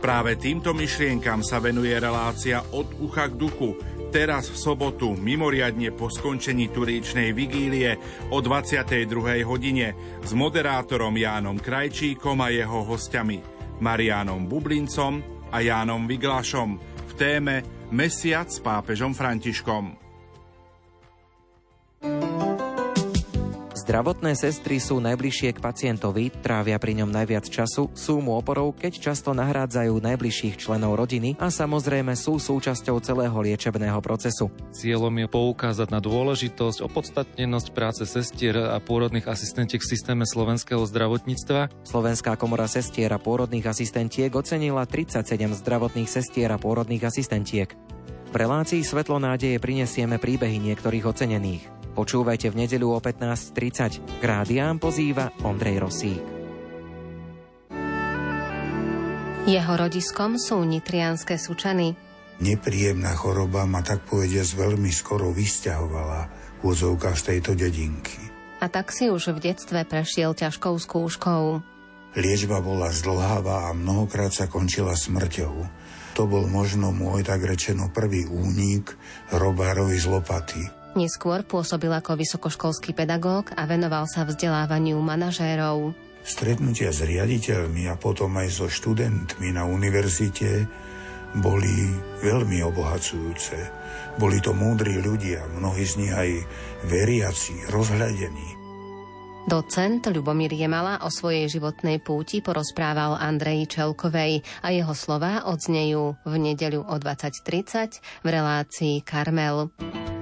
Práve 0.02 0.34
týmto 0.34 0.74
myšlienkam 0.74 1.46
sa 1.46 1.62
venuje 1.62 1.94
relácia 1.94 2.58
od 2.74 2.90
ucha 2.98 3.30
k 3.30 3.38
duchu. 3.38 3.78
Teraz 4.10 4.50
v 4.50 4.58
sobotu, 4.58 5.14
mimoriadne 5.14 5.94
po 5.94 6.10
skončení 6.10 6.74
turíčnej 6.74 7.30
vigílie 7.30 8.02
o 8.34 8.42
22. 8.42 9.06
hodine 9.46 9.94
s 10.26 10.34
moderátorom 10.34 11.14
Jánom 11.14 11.54
Krajčíkom 11.54 12.34
a 12.42 12.50
jeho 12.50 12.82
hostiami 12.82 13.46
Marianom 13.78 14.50
Bublincom 14.50 15.22
a 15.54 15.62
Jánom 15.62 16.10
Viglašom 16.10 16.82
v 16.82 17.12
téme 17.14 17.62
Mesiac 17.94 18.50
s 18.50 18.58
pápežom 18.58 19.14
Františkom. 19.14 20.01
Zdravotné 23.82 24.38
sestry 24.38 24.78
sú 24.78 25.02
najbližšie 25.02 25.58
k 25.58 25.62
pacientovi, 25.62 26.30
trávia 26.30 26.78
pri 26.78 27.02
ňom 27.02 27.10
najviac 27.10 27.50
času, 27.50 27.90
sú 27.98 28.22
mu 28.22 28.38
oporou, 28.38 28.70
keď 28.70 29.10
často 29.10 29.34
nahrádzajú 29.34 29.98
najbližších 29.98 30.54
členov 30.54 30.94
rodiny 30.94 31.34
a 31.42 31.50
samozrejme 31.50 32.14
sú 32.14 32.38
súčasťou 32.38 33.02
celého 33.02 33.34
liečebného 33.34 33.98
procesu. 33.98 34.54
Cieľom 34.70 35.10
je 35.18 35.26
poukázať 35.26 35.90
na 35.90 35.98
dôležitosť, 35.98 36.78
opodstatnenosť 36.78 37.68
práce 37.74 38.06
sestier 38.06 38.54
a 38.54 38.78
pôrodných 38.78 39.26
asistentiek 39.26 39.82
v 39.82 39.90
systéme 39.98 40.30
slovenského 40.30 40.86
zdravotníctva. 40.86 41.82
Slovenská 41.82 42.38
komora 42.38 42.70
sestier 42.70 43.10
a 43.10 43.18
pôrodných 43.18 43.66
asistentiek 43.66 44.30
ocenila 44.30 44.86
37 44.86 45.58
zdravotných 45.58 46.06
sestier 46.06 46.54
a 46.54 46.58
pôrodných 46.62 47.02
asistentiek. 47.02 47.74
V 48.32 48.40
relácii 48.40 48.80
Svetlo 48.80 49.20
nádeje 49.20 49.60
prinesieme 49.60 50.16
príbehy 50.16 50.56
niektorých 50.56 51.04
ocenených. 51.04 51.68
Počúvajte 51.92 52.48
v 52.48 52.64
nedeľu 52.64 52.96
o 52.96 52.98
15.30. 53.04 54.00
K 54.00 54.22
rádiám 54.24 54.80
pozýva 54.80 55.36
Ondrej 55.44 55.84
Rosík. 55.84 56.24
Jeho 59.44 59.74
rodiskom 59.76 60.40
sú 60.40 60.64
nitrianské 60.64 61.36
sučany. 61.36 61.92
Nepríjemná 62.40 63.12
choroba 63.20 63.68
ma 63.68 63.84
tak 63.84 64.08
povediať 64.08 64.56
veľmi 64.56 64.88
skoro 64.88 65.28
vysťahovala 65.28 66.20
v 66.64 66.72
úzovkách 66.72 67.16
z 67.20 67.24
tejto 67.36 67.52
dedinky. 67.52 68.16
A 68.64 68.72
tak 68.72 68.96
si 68.96 69.12
už 69.12 69.36
v 69.36 69.52
detstve 69.52 69.84
prešiel 69.84 70.32
ťažkou 70.32 70.72
skúškou. 70.80 71.60
Liečba 72.16 72.64
bola 72.64 72.88
zdlháva 72.88 73.68
a 73.68 73.76
mnohokrát 73.76 74.32
sa 74.32 74.48
končila 74.48 74.96
smrťou. 74.96 75.81
To 76.12 76.28
bol 76.28 76.44
možno 76.44 76.92
môj 76.92 77.24
tak 77.24 77.40
rečeno 77.40 77.88
prvý 77.88 78.28
únik 78.28 78.92
robárovi 79.32 79.96
z 79.96 80.06
lopaty. 80.12 80.62
Neskôr 80.92 81.40
pôsobil 81.40 81.88
ako 81.88 82.20
vysokoškolský 82.20 82.92
pedagóg 82.92 83.48
a 83.56 83.64
venoval 83.64 84.04
sa 84.04 84.28
vzdelávaniu 84.28 85.00
manažérov. 85.00 85.96
Stretnutia 86.20 86.92
s 86.92 87.00
riaditeľmi 87.00 87.88
a 87.88 87.96
potom 87.96 88.36
aj 88.36 88.48
so 88.52 88.66
študentmi 88.68 89.56
na 89.56 89.64
univerzite 89.64 90.68
boli 91.40 91.96
veľmi 92.20 92.60
obohacujúce. 92.60 93.56
Boli 94.20 94.38
to 94.44 94.52
múdri 94.52 95.00
ľudia, 95.00 95.48
mnohí 95.56 95.82
z 95.88 95.94
nich 96.04 96.12
aj 96.12 96.30
veriaci, 96.92 97.72
rozhľadení. 97.72 98.61
Docent 99.42 100.06
Ľubomír 100.06 100.54
Jemala 100.54 101.02
o 101.02 101.10
svojej 101.10 101.50
životnej 101.50 101.98
púti 101.98 102.38
porozprával 102.38 103.18
Andreji 103.18 103.66
Čelkovej 103.66 104.46
a 104.62 104.70
jeho 104.70 104.94
slová 104.94 105.42
odznejú 105.50 106.14
v 106.22 106.34
nedeľu 106.38 106.86
o 106.86 106.94
20.30 106.94 108.22
v 108.22 108.28
relácii 108.30 109.02
Karmel. 109.02 109.74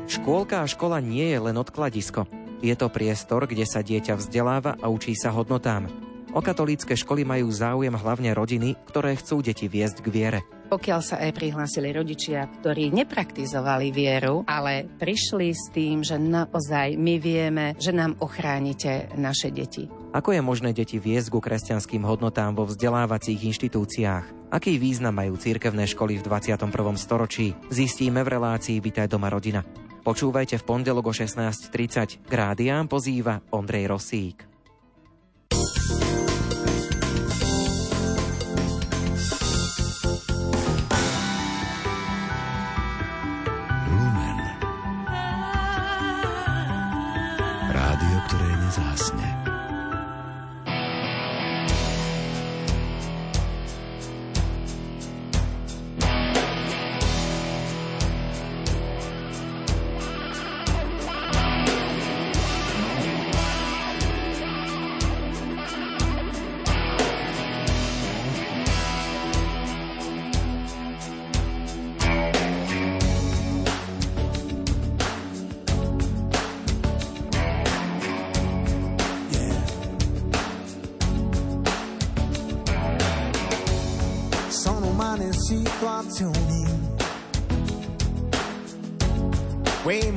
Škôlka 0.09 0.65
a 0.65 0.67
škola 0.67 1.05
nie 1.05 1.37
je 1.37 1.39
len 1.39 1.57
odkladisko. 1.61 2.25
Je 2.65 2.73
to 2.73 2.89
priestor, 2.89 3.45
kde 3.45 3.69
sa 3.69 3.85
dieťa 3.85 4.17
vzdeláva 4.17 4.81
a 4.81 4.89
učí 4.89 5.13
sa 5.13 5.37
hodnotám. 5.37 5.93
O 6.33 6.41
katolícke 6.41 6.97
školy 6.97 7.27
majú 7.27 7.53
záujem 7.53 7.93
hlavne 7.93 8.33
rodiny, 8.33 8.79
ktoré 8.89 9.21
chcú 9.21 9.45
deti 9.45 9.69
viesť 9.69 10.01
k 10.01 10.09
viere. 10.09 10.41
Pokiaľ 10.71 11.01
sa 11.03 11.19
aj 11.19 11.35
prihlásili 11.35 11.91
rodičia, 11.91 12.47
ktorí 12.47 12.95
nepraktizovali 12.95 13.91
vieru, 13.91 14.47
ale 14.47 14.87
prišli 14.87 15.51
s 15.51 15.67
tým, 15.75 16.07
že 16.07 16.15
naozaj 16.15 16.95
my 16.95 17.19
vieme, 17.19 17.75
že 17.75 17.91
nám 17.91 18.15
ochránite 18.23 19.11
naše 19.19 19.51
deti. 19.51 19.91
Ako 20.15 20.31
je 20.31 20.43
možné 20.43 20.71
deti 20.71 21.03
viesť 21.03 21.35
ku 21.35 21.43
kresťanským 21.43 22.07
hodnotám 22.07 22.55
vo 22.55 22.71
vzdelávacích 22.71 23.51
inštitúciách? 23.51 24.55
Aký 24.55 24.79
význam 24.79 25.15
majú 25.19 25.39
cirkevné 25.39 25.87
školy 25.87 26.19
v 26.19 26.27
21. 26.27 26.59
storočí? 26.99 27.55
Zistíme 27.71 28.23
v 28.27 28.39
relácii 28.39 28.83
Vitaj 28.83 29.07
doma 29.07 29.31
rodina. 29.31 29.63
Počúvajte 30.03 30.59
v 30.59 30.67
pondelok 30.67 31.11
o 31.11 31.15
16.30. 31.15 32.27
K 32.27 32.33
rádiám 32.33 32.91
pozýva 32.91 33.39
Ondrej 33.55 33.91
Rosík. 33.91 34.50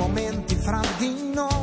Momenti 0.03 0.55
fra 0.55 0.81
di 0.97 1.31
noi, 1.33 1.62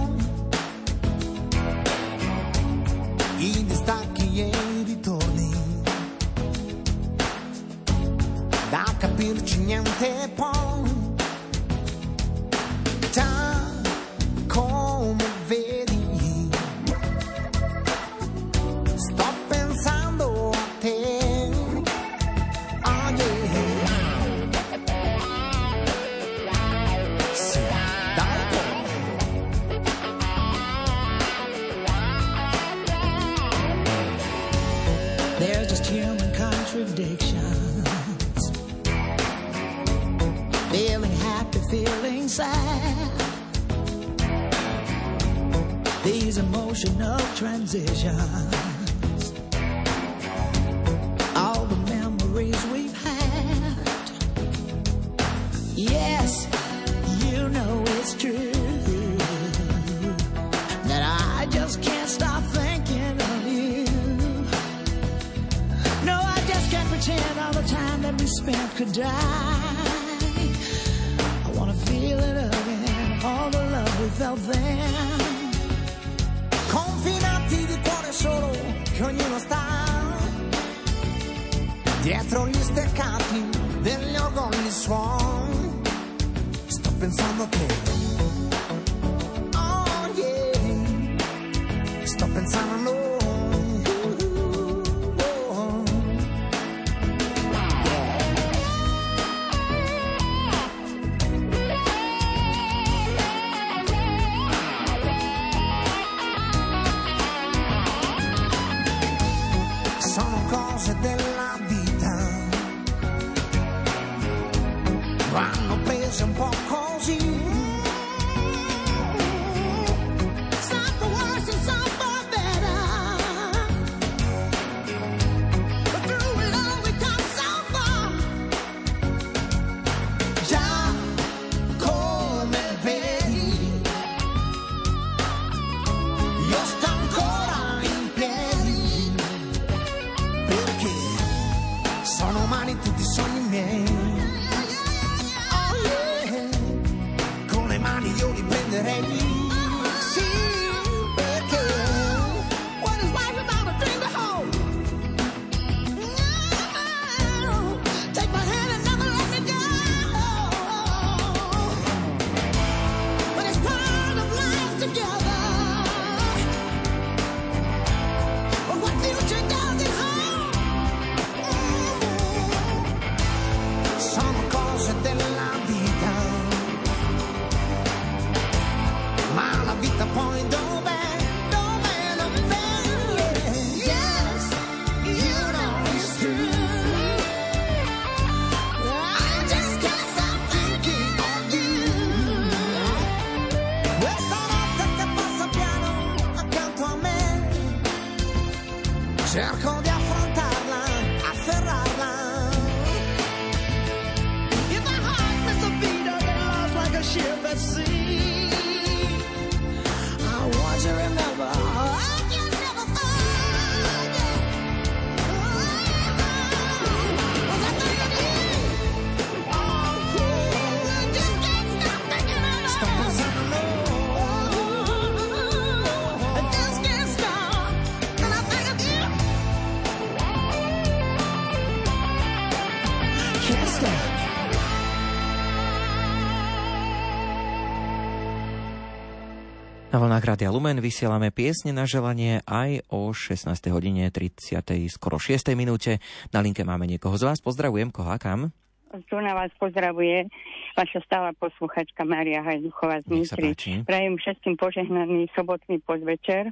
vlnách 240.11 240.27
Rádia 240.27 240.51
Lumen 240.51 240.83
vysielame 240.83 241.31
piesne 241.31 241.71
na 241.71 241.87
želanie 241.87 242.43
aj 242.43 242.83
o 242.91 243.15
16. 243.15 243.47
hodine 243.71 244.11
30. 244.11 244.59
skoro 244.91 245.23
6. 245.23 245.55
minúte. 245.55 246.03
Na 246.35 246.43
linke 246.43 246.67
máme 246.67 246.83
niekoho 246.91 247.15
z 247.15 247.31
vás. 247.31 247.39
Pozdravujem, 247.39 247.95
koho 247.95 248.11
a 248.11 248.19
kam? 248.19 248.51
Tu 248.91 249.15
na 249.23 249.39
vás 249.39 249.55
pozdravuje 249.55 250.27
vaša 250.75 250.99
stála 251.07 251.31
posluchačka 251.39 252.03
Mária 252.03 252.43
Hajduchová 252.43 253.07
z 253.07 253.23
Nitry. 253.23 253.55
Prajem 253.87 254.19
všetkým 254.19 254.59
požehnaný 254.59 255.31
sobotný 255.31 255.79
podvečer 255.79 256.51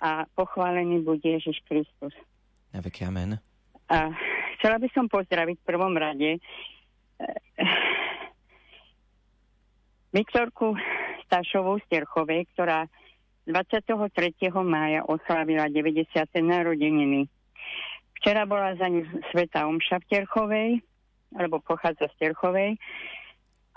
a 0.00 0.24
pochválený 0.32 1.04
bude 1.04 1.28
Ježiš 1.28 1.60
Kristus. 1.68 2.16
Na 2.72 2.80
veky 2.80 3.04
amen. 3.04 3.36
A 3.92 4.08
chcela 4.56 4.80
by 4.80 4.88
som 4.96 5.04
pozdraviť 5.12 5.60
v 5.60 5.68
prvom 5.68 5.92
rade 6.00 6.40
eh, 6.40 6.40
Viktorku 10.16 10.72
Stašovú 11.28 11.76
z 11.84 11.92
Terchovej, 11.92 12.48
ktorá 12.56 12.88
23. 13.44 14.48
mája 14.64 15.04
oslavila 15.04 15.68
90. 15.68 16.08
narodeniny. 16.40 17.28
Včera 18.16 18.48
bola 18.48 18.72
za 18.80 18.88
ňu 18.88 19.04
Sveta 19.28 19.68
Omša 19.68 20.00
v 20.00 20.08
Terchovej, 20.08 20.68
alebo 21.36 21.60
pochádza 21.60 22.08
z 22.16 22.32
Terchovej 22.32 22.80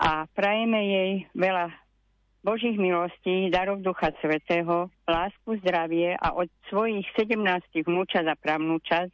a 0.00 0.24
prajeme 0.32 0.80
jej 0.80 1.12
veľa 1.36 1.76
Božích 2.40 2.80
milostí, 2.80 3.52
darov 3.52 3.84
Ducha 3.84 4.08
Svetého, 4.24 4.88
lásku, 5.04 5.60
zdravie 5.60 6.16
a 6.16 6.32
od 6.32 6.48
svojich 6.72 7.04
17 7.20 7.36
vnúčat 7.84 8.24
a 8.24 8.32
pravnúčat 8.32 9.12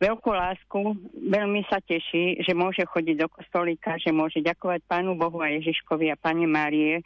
veľkú 0.00 0.32
lásku. 0.32 0.80
Veľmi 1.12 1.62
sa 1.68 1.78
teší, 1.84 2.40
že 2.40 2.56
môže 2.56 2.82
chodiť 2.88 3.16
do 3.20 3.28
kostolíka, 3.28 4.00
že 4.00 4.10
môže 4.10 4.40
ďakovať 4.40 4.80
Pánu 4.88 5.14
Bohu 5.14 5.38
a 5.44 5.52
Ježiškovi 5.52 6.08
a 6.08 6.16
Pane 6.16 6.48
Márie, 6.48 7.04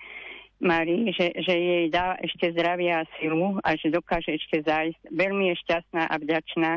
Márii, 0.62 1.10
že, 1.10 1.34
že 1.42 1.54
jej 1.58 1.84
dá 1.90 2.14
ešte 2.22 2.54
zdravie 2.54 2.94
a 2.94 3.02
silu 3.18 3.58
a 3.60 3.74
že 3.74 3.90
dokáže 3.90 4.38
ešte 4.38 4.62
zájsť. 4.62 5.10
Veľmi 5.10 5.50
je 5.50 5.60
šťastná 5.66 6.06
a 6.06 6.14
vďačná 6.16 6.72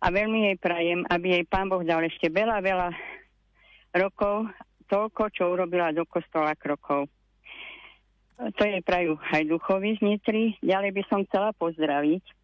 a 0.00 0.06
veľmi 0.08 0.50
jej 0.50 0.56
prajem, 0.56 1.00
aby 1.12 1.38
jej 1.38 1.44
Pán 1.44 1.68
Boh 1.68 1.84
dal 1.84 2.00
ešte 2.08 2.32
veľa, 2.32 2.64
veľa 2.64 2.88
rokov, 4.00 4.48
toľko, 4.88 5.22
čo 5.30 5.52
urobila 5.52 5.92
do 5.92 6.08
kostola 6.08 6.56
krokov. 6.56 7.06
To 8.34 8.62
jej 8.66 8.82
prajú 8.82 9.14
aj 9.30 9.46
duchovi 9.46 9.94
z 9.94 10.00
Nitry. 10.02 10.58
Ďalej 10.58 10.90
by 10.90 11.02
som 11.06 11.20
chcela 11.28 11.54
pozdraviť 11.54 12.43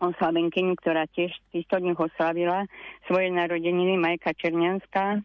oslavenkyňu, 0.00 0.74
ktorá 0.80 1.04
tiež 1.12 1.30
týchto 1.52 1.78
dňoch 1.78 2.10
oslavila 2.10 2.64
svoje 3.04 3.28
narodeniny, 3.28 4.00
Majka 4.00 4.32
Černianská 4.34 5.20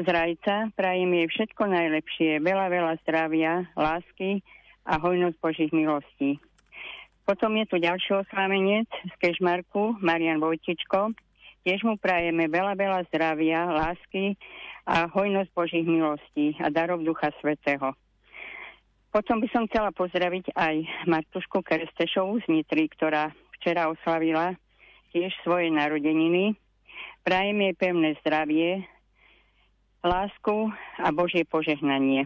z 0.00 0.06
Rajca. 0.06 0.72
Prajem 0.76 1.12
jej 1.12 1.26
všetko 1.28 1.62
najlepšie, 1.68 2.30
veľa, 2.40 2.66
veľa 2.68 2.94
zdravia, 3.04 3.68
lásky 3.76 4.44
a 4.84 4.96
hojnosť 5.00 5.36
Božích 5.40 5.72
milostí. 5.72 6.40
Potom 7.28 7.52
je 7.60 7.66
tu 7.68 7.76
ďalší 7.76 8.26
oslavenec 8.26 8.88
z 8.90 9.14
Kežmarku, 9.20 10.00
Marian 10.00 10.40
Vojtičko. 10.40 11.12
Tiež 11.62 11.84
mu 11.84 12.00
prajeme 12.00 12.48
veľa, 12.48 12.72
veľa 12.72 13.00
zdravia, 13.12 13.68
lásky 13.68 14.34
a 14.88 15.04
hojnosť 15.06 15.50
Božích 15.52 15.84
milostí 15.84 16.56
a 16.58 16.72
darov 16.72 17.04
Ducha 17.04 17.28
Svetého. 17.38 17.92
Potom 19.10 19.42
by 19.42 19.48
som 19.50 19.66
chcela 19.66 19.90
pozdraviť 19.90 20.54
aj 20.54 20.74
Martušku 21.10 21.66
Kerstešovú 21.66 22.40
z 22.42 22.46
Nitry, 22.46 22.86
ktorá 22.94 23.34
včera 23.60 23.92
oslavila 23.92 24.56
tiež 25.12 25.28
svoje 25.44 25.68
narodeniny. 25.68 26.56
Prajem 27.20 27.60
jej 27.60 27.74
pevné 27.76 28.16
zdravie, 28.24 28.88
lásku 30.00 30.72
a 30.96 31.12
Božie 31.12 31.44
požehnanie. 31.44 32.24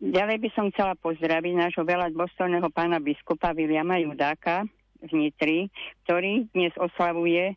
Ďalej 0.00 0.38
by 0.40 0.48
som 0.56 0.72
chcela 0.72 0.96
pozdraviť 0.96 1.52
nášho 1.52 1.84
veľa 1.84 2.08
dôstojného 2.16 2.72
pána 2.72 2.96
biskupa 3.04 3.52
Viliama 3.52 4.00
Judáka 4.00 4.64
z 5.04 5.10
Nitry, 5.12 5.68
ktorý 6.06 6.48
dnes 6.56 6.72
oslavuje 6.80 7.52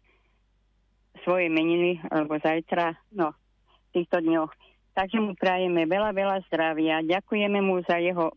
svoje 1.23 1.47
meniny, 1.47 2.03
alebo 2.11 2.35
zajtra, 2.41 2.97
no, 3.15 3.31
v 3.31 3.89
týchto 3.95 4.19
dňoch. 4.19 4.51
Takže 4.91 5.23
mu 5.23 5.37
prajeme 5.39 5.87
veľa, 5.87 6.11
veľa 6.11 6.37
zdravia. 6.51 7.05
Ďakujeme 7.05 7.63
mu 7.63 7.79
za 7.87 7.95
jeho 8.01 8.35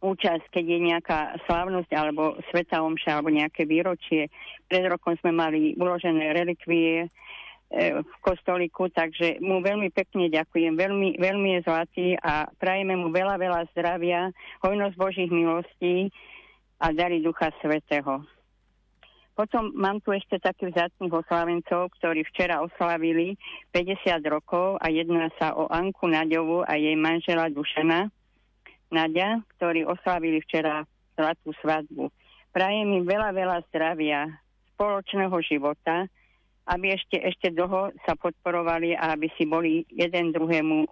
účasť, 0.00 0.52
keď 0.52 0.64
je 0.64 0.80
nejaká 0.92 1.18
slávnosť 1.48 1.90
alebo 1.96 2.36
sveta 2.52 2.84
omša 2.84 3.18
alebo 3.18 3.32
nejaké 3.32 3.64
výročie. 3.64 4.28
Pred 4.68 4.92
rokom 4.92 5.16
sme 5.20 5.32
mali 5.32 5.72
uložené 5.78 6.36
relikvie 6.36 7.06
e, 7.06 7.08
v 8.04 8.12
kostolíku, 8.20 8.92
takže 8.92 9.40
mu 9.40 9.64
veľmi 9.64 9.88
pekne 9.90 10.28
ďakujem. 10.28 10.76
Veľmi, 10.76 11.16
veľmi 11.16 11.48
je 11.56 11.60
zlatý 11.64 12.06
a 12.20 12.44
prajeme 12.60 12.92
mu 12.92 13.08
veľa, 13.08 13.40
veľa 13.40 13.60
zdravia, 13.72 14.28
hojnosť 14.60 14.94
Božích 15.00 15.32
milostí 15.32 16.12
a 16.76 16.92
dary 16.92 17.24
Ducha 17.24 17.48
Svetého. 17.64 18.20
Potom 19.36 19.68
mám 19.76 20.00
tu 20.00 20.16
ešte 20.16 20.40
takých 20.40 20.72
vzácných 20.72 21.12
oslavencov, 21.12 21.92
ktorí 22.00 22.24
včera 22.32 22.64
oslavili 22.64 23.36
50 23.68 24.16
rokov 24.32 24.80
a 24.80 24.88
jedná 24.88 25.28
sa 25.36 25.52
o 25.52 25.68
Anku 25.68 26.08
Naďovu 26.08 26.64
a 26.64 26.72
jej 26.80 26.96
manžela 26.96 27.52
Dušana 27.52 28.08
Nadia, 28.90 29.42
ktorí 29.56 29.82
oslavili 29.82 30.42
včera 30.44 30.86
zlatú 31.16 31.50
svadbu. 31.62 32.12
Prajem 32.52 33.02
im 33.02 33.04
veľa, 33.04 33.34
veľa 33.36 33.58
zdravia, 33.68 34.30
spoločného 34.74 35.36
života, 35.44 36.08
aby 36.66 36.94
ešte, 36.94 37.16
ešte 37.20 37.48
dlho 37.54 37.94
sa 38.04 38.18
podporovali 38.18 38.98
a 38.98 39.14
aby 39.14 39.30
si 39.38 39.46
boli 39.46 39.86
jeden 39.92 40.34
druhému 40.34 40.88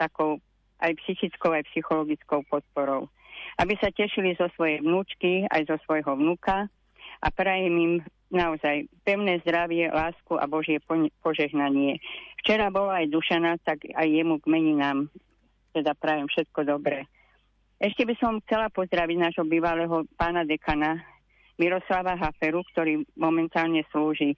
takou 0.00 0.40
aj 0.78 0.94
psychickou, 1.04 1.52
aj 1.52 1.66
psychologickou 1.74 2.46
podporou. 2.46 3.10
Aby 3.58 3.74
sa 3.82 3.90
tešili 3.90 4.38
zo 4.38 4.46
svojej 4.54 4.78
vnúčky, 4.80 5.44
aj 5.50 5.66
zo 5.68 5.76
svojho 5.86 6.14
vnúka, 6.14 6.70
a 7.18 7.28
prajem 7.34 7.74
im 7.74 7.94
naozaj 8.30 8.86
pevné 9.02 9.42
zdravie, 9.42 9.90
lásku 9.90 10.38
a 10.38 10.46
Božie 10.46 10.78
požehnanie. 11.24 11.98
Včera 12.44 12.70
bola 12.70 13.02
aj 13.02 13.10
Dušana, 13.10 13.58
tak 13.66 13.90
aj 13.90 14.06
jemu 14.06 14.38
k 14.38 14.46
meninám 14.46 15.10
teda 15.74 15.94
prajem 15.98 16.30
všetko 16.30 16.62
dobré. 16.64 17.04
Ešte 17.78 18.02
by 18.02 18.14
som 18.18 18.42
chcela 18.42 18.66
pozdraviť 18.74 19.16
nášho 19.16 19.46
bývalého 19.46 20.02
pána 20.18 20.42
dekana 20.42 20.98
Miroslava 21.62 22.18
Haferu, 22.18 22.66
ktorý 22.74 23.06
momentálne 23.14 23.86
slúži 23.94 24.34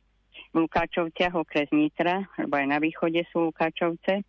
v 0.53 0.69
Lukáčovciach 0.69 1.33
okres 1.33 1.73
Nitra, 1.73 2.21
lebo 2.37 2.61
aj 2.61 2.67
na 2.69 2.77
východe 2.77 3.25
sú 3.33 3.49
Lukáčovce. 3.49 4.21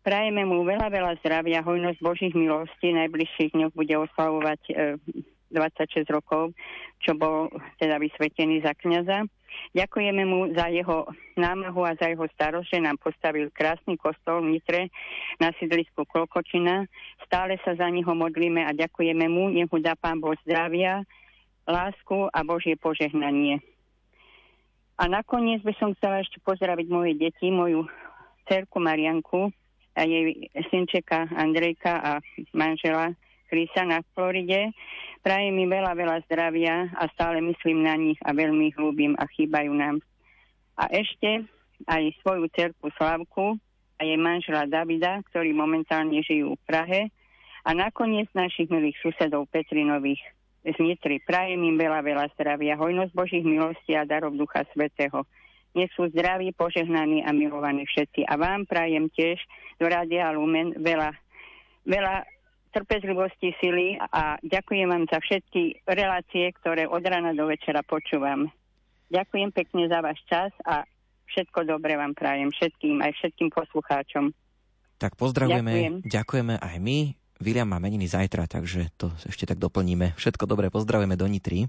Prajeme 0.00 0.46
mu 0.46 0.62
veľa, 0.62 0.88
veľa 0.88 1.12
zdravia, 1.20 1.66
hojnosť 1.66 1.98
Božích 1.98 2.34
milostí. 2.38 2.94
Najbližších 2.94 3.52
dňoch 3.52 3.74
bude 3.74 3.94
oslavovať 3.98 4.60
e, 4.70 4.74
26 5.50 6.06
rokov, 6.10 6.54
čo 7.02 7.18
bol 7.18 7.50
teda 7.76 7.98
vysvetený 7.98 8.62
za 8.62 8.72
kniaza. 8.78 9.26
Ďakujeme 9.74 10.22
mu 10.26 10.54
za 10.54 10.70
jeho 10.70 11.10
námahu 11.34 11.82
a 11.82 11.98
za 11.98 12.06
jeho 12.10 12.26
starosť, 12.30 12.70
že 12.70 12.78
nám 12.82 12.98
postavil 13.02 13.50
krásny 13.50 13.98
kostol 13.98 14.46
v 14.46 14.56
Nitre 14.56 14.94
na 15.42 15.50
sídlisku 15.58 16.06
Klokočina. 16.06 16.86
Stále 17.26 17.58
sa 17.66 17.74
za 17.74 17.90
neho 17.90 18.14
modlíme 18.14 18.62
a 18.62 18.70
ďakujeme 18.70 19.26
mu. 19.26 19.50
Nech 19.50 19.70
mu 19.70 19.82
dá 19.82 19.98
Pán 19.98 20.22
Boh 20.22 20.38
zdravia, 20.46 21.02
lásku 21.66 22.30
a 22.30 22.40
Božie 22.46 22.78
požehnanie. 22.78 23.58
A 25.00 25.08
nakoniec 25.08 25.64
by 25.64 25.72
som 25.80 25.96
chcela 25.96 26.20
ešte 26.20 26.38
pozdraviť 26.44 26.86
moje 26.92 27.16
deti, 27.16 27.48
moju 27.48 27.88
cerku 28.44 28.82
Marianku 28.82 29.48
a 29.96 30.04
jej 30.04 30.50
synčeka 30.68 31.30
Andrejka 31.32 31.92
a 31.98 32.12
manžela 32.52 33.16
Krisa 33.50 33.82
na 33.82 34.06
Floride. 34.14 34.70
Prajem 35.26 35.58
mi 35.58 35.66
veľa, 35.66 35.98
veľa 35.98 36.22
zdravia 36.30 36.86
a 36.94 37.10
stále 37.10 37.42
myslím 37.42 37.82
na 37.82 37.98
nich 37.98 38.16
a 38.22 38.30
veľmi 38.30 38.70
ich 38.70 38.78
ľúbim 38.78 39.18
a 39.18 39.26
chýbajú 39.26 39.74
nám. 39.74 39.98
A 40.78 40.86
ešte 40.94 41.44
aj 41.90 42.14
svoju 42.22 42.46
cerku 42.54 42.88
Slavku 42.94 43.58
a 43.98 44.06
jej 44.06 44.16
manžela 44.16 44.70
Davida, 44.70 45.20
ktorí 45.28 45.52
momentálne 45.52 46.22
žijú 46.22 46.56
v 46.56 46.62
Prahe. 46.64 47.00
A 47.66 47.76
nakoniec 47.76 48.30
našich 48.32 48.72
milých 48.72 48.96
susedov 49.04 49.44
Petrinových 49.52 50.22
z 50.64 50.76
Nitry. 50.80 51.20
Prajem 51.20 51.60
im 51.60 51.76
veľa, 51.76 52.00
veľa 52.00 52.24
zdravia, 52.36 52.80
hojnosť 52.80 53.12
Božích 53.12 53.44
milostí 53.44 53.92
a 53.92 54.08
darov 54.08 54.32
Ducha 54.36 54.64
Svetého. 54.72 55.28
Nech 55.76 55.92
sú 55.94 56.08
zdraví, 56.10 56.50
požehnaní 56.56 57.22
a 57.22 57.30
milovaní 57.30 57.84
všetci. 57.84 58.24
A 58.26 58.40
vám 58.40 58.64
prajem 58.64 59.12
tiež 59.12 59.38
do 59.76 59.86
Rádia 59.86 60.32
Lumen 60.32 60.74
veľa, 60.80 61.14
veľa 61.84 62.24
trpezlivosti, 62.70 63.54
sily 63.58 63.98
a 63.98 64.38
ďakujem 64.42 64.86
vám 64.86 65.04
za 65.10 65.18
všetky 65.18 65.84
relácie, 65.86 66.54
ktoré 66.62 66.86
od 66.86 67.02
rana 67.02 67.34
do 67.34 67.46
večera 67.50 67.82
počúvam. 67.82 68.46
Ďakujem 69.10 69.50
pekne 69.50 69.90
za 69.90 69.98
váš 69.98 70.22
čas 70.30 70.54
a 70.62 70.86
všetko 71.30 71.66
dobre 71.66 71.98
vám 71.98 72.14
prajem 72.14 72.50
všetkým, 72.50 73.02
aj 73.02 73.10
všetkým 73.18 73.50
poslucháčom. 73.50 74.30
Tak 75.02 75.18
pozdravujeme, 75.18 75.72
ďakujem. 75.72 75.94
ďakujeme 76.06 76.54
aj 76.58 76.76
my. 76.78 76.98
William 77.40 77.68
má 77.72 77.80
meniny 77.80 78.04
zajtra, 78.04 78.44
takže 78.44 78.92
to 79.00 79.08
ešte 79.24 79.48
tak 79.48 79.56
doplníme. 79.56 80.12
Všetko 80.14 80.44
dobré, 80.44 80.68
pozdravujeme 80.68 81.16
do 81.16 81.24
Nitry. 81.24 81.66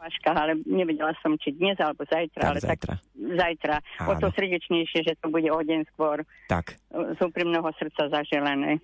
Vaška, 0.00 0.32
ale 0.32 0.56
nevedela 0.64 1.12
som, 1.20 1.36
či 1.36 1.52
dnes 1.52 1.76
alebo 1.76 2.08
zajtra, 2.08 2.40
tak 2.40 2.48
ale 2.48 2.58
zajtra. 2.64 2.94
tak 2.96 3.04
zajtra. 3.36 3.76
Áno. 4.00 4.08
O 4.08 4.12
to 4.16 4.26
srdečnejšie, 4.32 5.04
že 5.04 5.12
to 5.20 5.28
bude 5.28 5.44
o 5.52 5.60
deň 5.60 5.84
skôr. 5.92 6.24
Tak. 6.48 6.80
Z 6.88 7.20
úprimného 7.20 7.68
srdca 7.76 8.08
zaželené. 8.08 8.80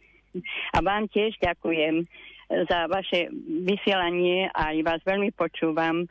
A 0.72 0.78
vám 0.82 1.08
tiež 1.10 1.36
ďakujem 1.42 2.06
za 2.46 2.86
vaše 2.86 3.28
vysielanie 3.66 4.46
a 4.54 4.70
vás 4.82 5.02
veľmi 5.02 5.34
počúvam. 5.34 6.06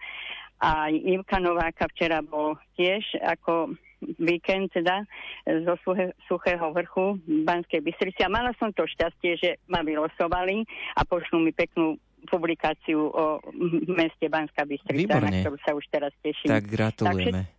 A 0.59 0.87
Ivka 0.91 1.39
Nováka 1.39 1.87
včera 1.91 2.23
bol 2.23 2.55
tiež 2.79 3.03
ako 3.19 3.75
víkend 4.19 4.71
teda 4.71 5.03
zo 5.45 5.75
suche, 5.83 6.15
Suchého 6.27 6.71
vrchu 6.71 7.19
v 7.23 7.43
Banskej 7.43 7.81
Bystrici 7.83 8.21
a 8.23 8.31
mala 8.31 8.55
som 8.59 8.71
to 8.71 8.87
šťastie, 8.87 9.31
že 9.39 9.49
ma 9.67 9.83
vylosovali 9.83 10.63
a 10.95 11.01
pošlú 11.03 11.43
mi 11.43 11.51
peknú 11.51 11.99
publikáciu 12.25 13.05
o 13.13 13.37
meste 13.93 14.25
Banská 14.27 14.65
Bystrica, 14.65 14.97
Výborne. 14.97 15.29
na 15.29 15.39
ktorú 15.45 15.57
sa 15.61 15.71
už 15.77 15.85
teraz 15.93 16.11
teším. 16.25 16.49
Tak 16.49 16.65
gratulujeme. 16.65 17.45
Tak 17.45 17.54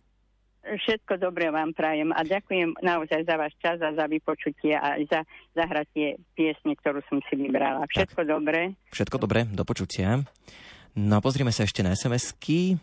Všetko 0.67 1.15
dobré 1.15 1.47
vám 1.47 1.71
prajem 1.71 2.11
a 2.11 2.27
ďakujem 2.27 2.75
naozaj 2.83 3.23
za 3.23 3.35
váš 3.39 3.55
čas 3.63 3.79
a 3.79 3.95
za 3.95 4.03
vypočutie 4.11 4.75
a 4.75 4.99
za 5.07 5.23
zahratie 5.55 6.19
piesne, 6.35 6.75
ktorú 6.75 6.99
som 7.07 7.23
si 7.31 7.39
vybrala. 7.39 7.87
Všetko 7.87 8.21
tak. 8.23 8.27
dobré. 8.27 8.61
Všetko 8.91 9.15
dobré, 9.23 9.47
do 9.47 9.63
počutia. 9.63 10.27
No 10.97 11.13
a 11.17 11.23
pozrime 11.23 11.55
sa 11.55 11.63
ešte 11.63 11.85
na 11.85 11.95
SMS-ky. 11.95 12.75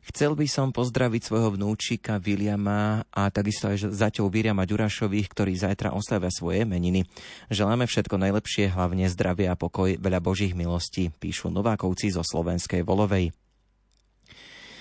Chcel 0.00 0.32
by 0.32 0.48
som 0.48 0.72
pozdraviť 0.72 1.22
svojho 1.28 1.54
vnúčika 1.54 2.16
Viliama 2.16 3.04
a 3.12 3.28
takisto 3.28 3.68
aj 3.68 3.92
zaťou 3.92 4.32
Viriama 4.32 4.64
Ďurašových, 4.64 5.28
ktorí 5.28 5.52
zajtra 5.60 5.92
oslavia 5.92 6.32
svoje 6.32 6.64
meniny. 6.64 7.04
Želáme 7.52 7.84
všetko 7.84 8.16
najlepšie, 8.16 8.72
hlavne 8.72 9.06
zdravie 9.12 9.46
a 9.52 9.60
pokoj, 9.60 10.00
veľa 10.00 10.20
Božích 10.24 10.56
milostí, 10.56 11.12
píšu 11.12 11.52
Novákovci 11.52 12.16
zo 12.16 12.24
Slovenskej 12.24 12.80
Volovej. 12.80 13.32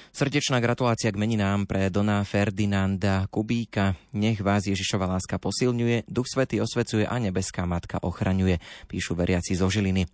Srdečná 0.09 0.57
gratulácia 0.57 1.13
k 1.13 1.21
meninám 1.21 1.69
pre 1.69 1.93
Dona 1.93 2.25
Ferdinanda 2.25 3.29
Kubíka. 3.29 3.93
Nech 4.09 4.41
vás 4.41 4.65
Ježišova 4.65 5.05
láska 5.05 5.37
posilňuje, 5.37 6.09
Duch 6.09 6.25
Svety 6.25 6.57
osvecuje 6.57 7.05
a 7.05 7.15
nebeská 7.21 7.69
matka 7.69 8.01
ochraňuje, 8.01 8.57
píšu 8.89 9.13
veriaci 9.13 9.53
zo 9.53 9.69
Žiliny. 9.69 10.09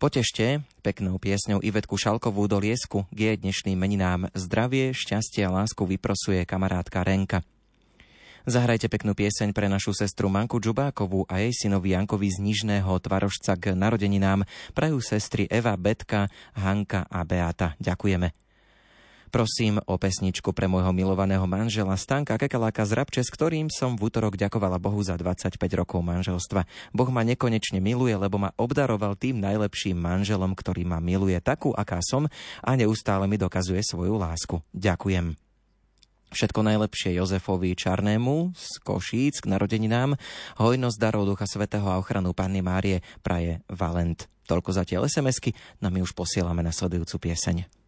Potešte 0.00 0.64
peknou 0.80 1.20
piesňou 1.20 1.60
Ivetku 1.60 1.94
Šalkovú 1.94 2.48
do 2.48 2.58
Liesku 2.58 3.06
k 3.12 3.18
jej 3.30 3.36
dnešným 3.36 3.76
meninám 3.76 4.32
zdravie, 4.32 4.96
šťastie 4.96 5.44
a 5.44 5.54
lásku 5.60 5.84
vyprosuje 5.84 6.42
kamarátka 6.48 7.04
Renka. 7.04 7.44
Zahrajte 8.42 8.90
peknú 8.90 9.14
pieseň 9.14 9.54
pre 9.54 9.70
našu 9.70 9.94
sestru 9.94 10.26
Manku 10.26 10.58
Džubákovú 10.58 11.30
a 11.30 11.38
jej 11.38 11.54
synovi 11.54 11.94
Jankovi 11.94 12.26
z 12.26 12.42
Nižného 12.42 12.90
Tvarožca 12.98 13.54
k 13.54 13.78
narodeninám 13.78 14.42
prajú 14.74 14.98
sestry 14.98 15.46
Eva, 15.46 15.78
Betka, 15.78 16.26
Hanka 16.58 17.06
a 17.06 17.22
Beata. 17.22 17.78
Ďakujeme. 17.78 18.41
Prosím 19.32 19.80
o 19.88 19.96
pesničku 19.96 20.52
pre 20.52 20.68
môjho 20.68 20.92
milovaného 20.92 21.48
manžela 21.48 21.96
Stanka 21.96 22.36
Kekaláka 22.36 22.84
z 22.84 23.00
Rabče, 23.00 23.24
s 23.24 23.32
ktorým 23.32 23.72
som 23.72 23.96
v 23.96 24.12
útorok 24.12 24.36
ďakovala 24.36 24.76
Bohu 24.76 25.00
za 25.00 25.16
25 25.16 25.56
rokov 25.72 26.04
manželstva. 26.04 26.68
Boh 26.92 27.08
ma 27.08 27.24
nekonečne 27.24 27.80
miluje, 27.80 28.12
lebo 28.12 28.36
ma 28.36 28.52
obdaroval 28.60 29.16
tým 29.16 29.40
najlepším 29.40 29.96
manželom, 29.96 30.52
ktorý 30.52 30.84
ma 30.84 31.00
miluje 31.00 31.40
takú, 31.40 31.72
aká 31.72 32.04
som 32.04 32.28
a 32.60 32.70
neustále 32.76 33.24
mi 33.24 33.40
dokazuje 33.40 33.80
svoju 33.80 34.20
lásku. 34.20 34.60
Ďakujem. 34.76 35.32
Všetko 36.36 36.60
najlepšie 36.68 37.16
Jozefovi 37.16 37.72
Čarnému 37.72 38.52
z 38.52 38.84
Košíc 38.84 39.40
k 39.40 39.48
narodeninám, 39.48 40.12
hojnosť 40.60 41.00
darov 41.00 41.24
Ducha 41.24 41.48
Svetého 41.48 41.88
a 41.88 41.96
ochranu 41.96 42.36
Panny 42.36 42.60
Márie 42.60 43.00
praje 43.24 43.64
Valent. 43.72 44.28
Toľko 44.44 44.76
zatiaľ 44.76 45.08
SMS-ky, 45.08 45.56
no 45.80 45.88
my 45.88 46.04
už 46.04 46.12
posielame 46.12 46.60
na 46.60 46.68
sledujúcu 46.68 47.32
pieseň. 47.32 47.81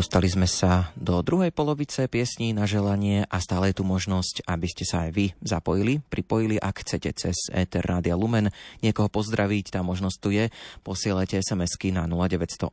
Dostali 0.00 0.32
sme 0.32 0.48
sa 0.48 0.96
do 0.96 1.20
druhej 1.20 1.52
polovice 1.52 2.08
piesní 2.08 2.56
na 2.56 2.64
želanie 2.64 3.28
a 3.28 3.36
stále 3.36 3.68
je 3.68 3.76
tu 3.76 3.84
možnosť, 3.84 4.48
aby 4.48 4.64
ste 4.64 4.88
sa 4.88 5.04
aj 5.04 5.10
vy 5.12 5.26
zapojili, 5.44 6.00
pripojili, 6.08 6.56
ak 6.56 6.80
chcete 6.80 7.12
cez 7.12 7.36
Ether 7.52 7.84
Rádia 7.84 8.16
Lumen 8.16 8.48
niekoho 8.80 9.12
pozdraviť, 9.12 9.76
tá 9.76 9.84
možnosť 9.84 10.16
tu 10.16 10.32
je. 10.32 10.48
Posielajte 10.88 11.44
SMS-ky 11.44 11.92
na 11.92 12.08
0908 12.08 12.72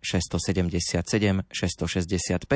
677 0.00 1.44
665 1.52 2.48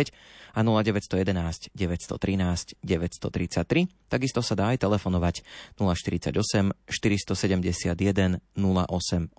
a 0.56 0.64
0911 0.64 1.76
913 1.76 2.80
933. 2.80 4.08
Takisto 4.08 4.40
sa 4.40 4.56
dá 4.56 4.72
aj 4.72 4.80
telefonovať 4.80 5.44
048 5.76 6.32
471 6.88 8.40
0888 8.56 9.36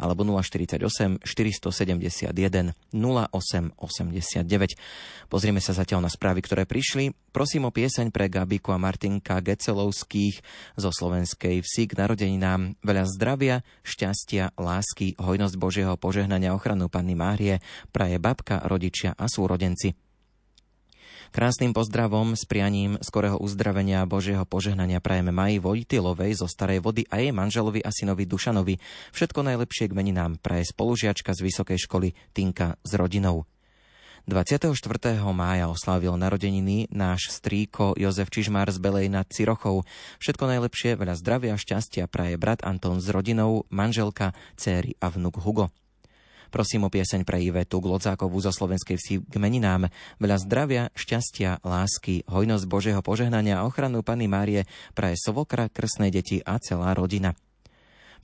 alebo 0.00 0.20
048 0.24 1.20
471 1.20 2.72
0889. 2.96 5.28
Pozrieme 5.28 5.60
sa 5.60 5.76
zatiaľ 5.76 6.08
na 6.08 6.10
správy, 6.10 6.40
ktoré 6.40 6.64
prišli. 6.64 7.12
Prosím 7.36 7.68
o 7.68 7.74
pieseň 7.74 8.08
pre 8.08 8.32
Gabiku 8.32 8.72
a 8.72 8.80
Martinka 8.80 9.44
Gecelovských 9.44 10.40
zo 10.80 10.88
slovenskej 10.88 11.60
vsi 11.60 11.84
k 11.84 12.00
narodeninám. 12.00 12.80
Veľa 12.80 13.04
zdravia, 13.12 13.60
šťastia, 13.84 14.56
lásky, 14.56 15.20
hojnosť 15.20 15.60
Božieho 15.60 16.00
požehnania 16.00 16.56
ochranu 16.56 16.88
Panny 16.88 17.12
Márie 17.12 17.60
praje 17.92 18.16
babka, 18.16 18.64
rodičia 18.64 19.12
a 19.12 19.28
súrodenci. 19.28 19.65
Krásnym 21.34 21.74
pozdravom 21.74 22.38
s 22.38 22.46
prianím 22.46 22.96
skorého 23.02 23.36
uzdravenia 23.36 24.00
a 24.00 24.08
Božieho 24.08 24.46
požehnania 24.46 25.02
prajeme 25.02 25.34
Maji 25.34 25.58
Vojtilovej 25.58 26.38
zo 26.38 26.46
Starej 26.46 26.80
vody 26.80 27.02
a 27.10 27.18
jej 27.18 27.34
manželovi 27.34 27.82
a 27.82 27.90
synovi 27.90 28.24
Dušanovi. 28.24 28.78
Všetko 29.10 29.42
najlepšie 29.42 29.90
k 29.90 29.96
meninám 29.96 30.38
praje 30.38 30.70
spolužiačka 30.70 31.34
z 31.34 31.40
Vysokej 31.42 31.78
školy 31.82 32.14
Tinka 32.30 32.78
s 32.86 32.92
rodinou. 32.94 33.44
24. 34.26 34.74
mája 35.30 35.70
oslávil 35.70 36.18
narodeniny 36.18 36.90
náš 36.90 37.30
strýko 37.30 37.94
Jozef 37.94 38.26
Čižmár 38.26 38.66
z 38.74 38.82
Belej 38.82 39.06
nad 39.06 39.30
Cirochou. 39.30 39.86
Všetko 40.18 40.50
najlepšie, 40.50 40.98
veľa 40.98 41.14
zdravia 41.14 41.54
a 41.54 41.60
šťastia 41.60 42.10
praje 42.10 42.34
brat 42.34 42.66
Anton 42.66 42.98
s 42.98 43.06
rodinou, 43.06 43.70
manželka, 43.70 44.34
céry 44.58 44.98
a 44.98 45.14
vnuk 45.14 45.38
Hugo. 45.38 45.70
Prosím 46.50 46.86
o 46.86 46.92
pieseň 46.92 47.26
pre 47.26 47.42
Ivetu 47.42 47.82
Glodzákovú 47.82 48.38
zo 48.38 48.54
slovenskej 48.54 48.96
vsi 48.96 49.14
k 49.26 49.34
meninám. 49.36 49.90
Veľa 50.22 50.38
zdravia, 50.42 50.82
šťastia, 50.94 51.62
lásky, 51.62 52.26
hojnosť 52.26 52.64
Božieho 52.70 53.00
požehnania 53.02 53.62
a 53.62 53.66
ochranu 53.66 54.02
Pany 54.06 54.30
Márie 54.30 54.68
praje 54.94 55.18
Sovokra, 55.20 55.66
krsnej 55.68 56.14
deti 56.14 56.38
a 56.42 56.58
celá 56.62 56.94
rodina. 56.94 57.34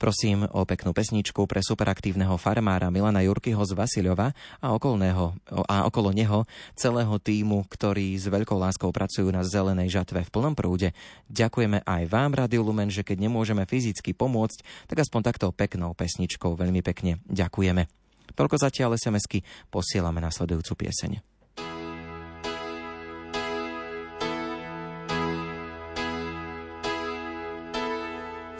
Prosím 0.03 0.43
o 0.51 0.67
peknú 0.67 0.91
pesničku 0.91 1.47
pre 1.47 1.63
superaktívneho 1.63 2.35
farmára 2.35 2.91
Milana 2.91 3.23
Jurkyho 3.23 3.63
z 3.63 3.71
Vasiľova 3.71 4.35
a, 4.59 4.67
okolného, 4.75 5.31
a 5.63 5.87
okolo 5.87 6.11
neho 6.11 6.43
celého 6.75 7.15
týmu, 7.23 7.63
ktorí 7.71 8.19
s 8.19 8.27
veľkou 8.27 8.59
láskou 8.59 8.91
pracujú 8.91 9.31
na 9.31 9.47
zelenej 9.47 9.95
žatve 9.95 10.27
v 10.27 10.33
plnom 10.33 10.59
prúde. 10.59 10.91
Ďakujeme 11.31 11.87
aj 11.87 12.03
vám, 12.11 12.35
Radio 12.35 12.67
Lumen, 12.67 12.91
že 12.91 13.07
keď 13.07 13.31
nemôžeme 13.31 13.63
fyzicky 13.63 14.11
pomôcť, 14.11 14.91
tak 14.91 15.07
aspoň 15.07 15.21
takto 15.23 15.55
peknou 15.55 15.95
pesničkou 15.95 16.51
veľmi 16.51 16.83
pekne 16.83 17.23
ďakujeme. 17.31 18.02
Toľko 18.33 18.55
zatiaľ 18.57 18.97
SMS-ky 18.97 19.45
posielame 19.69 20.19
nasledujúcu 20.21 20.73
pieseň. 20.73 21.21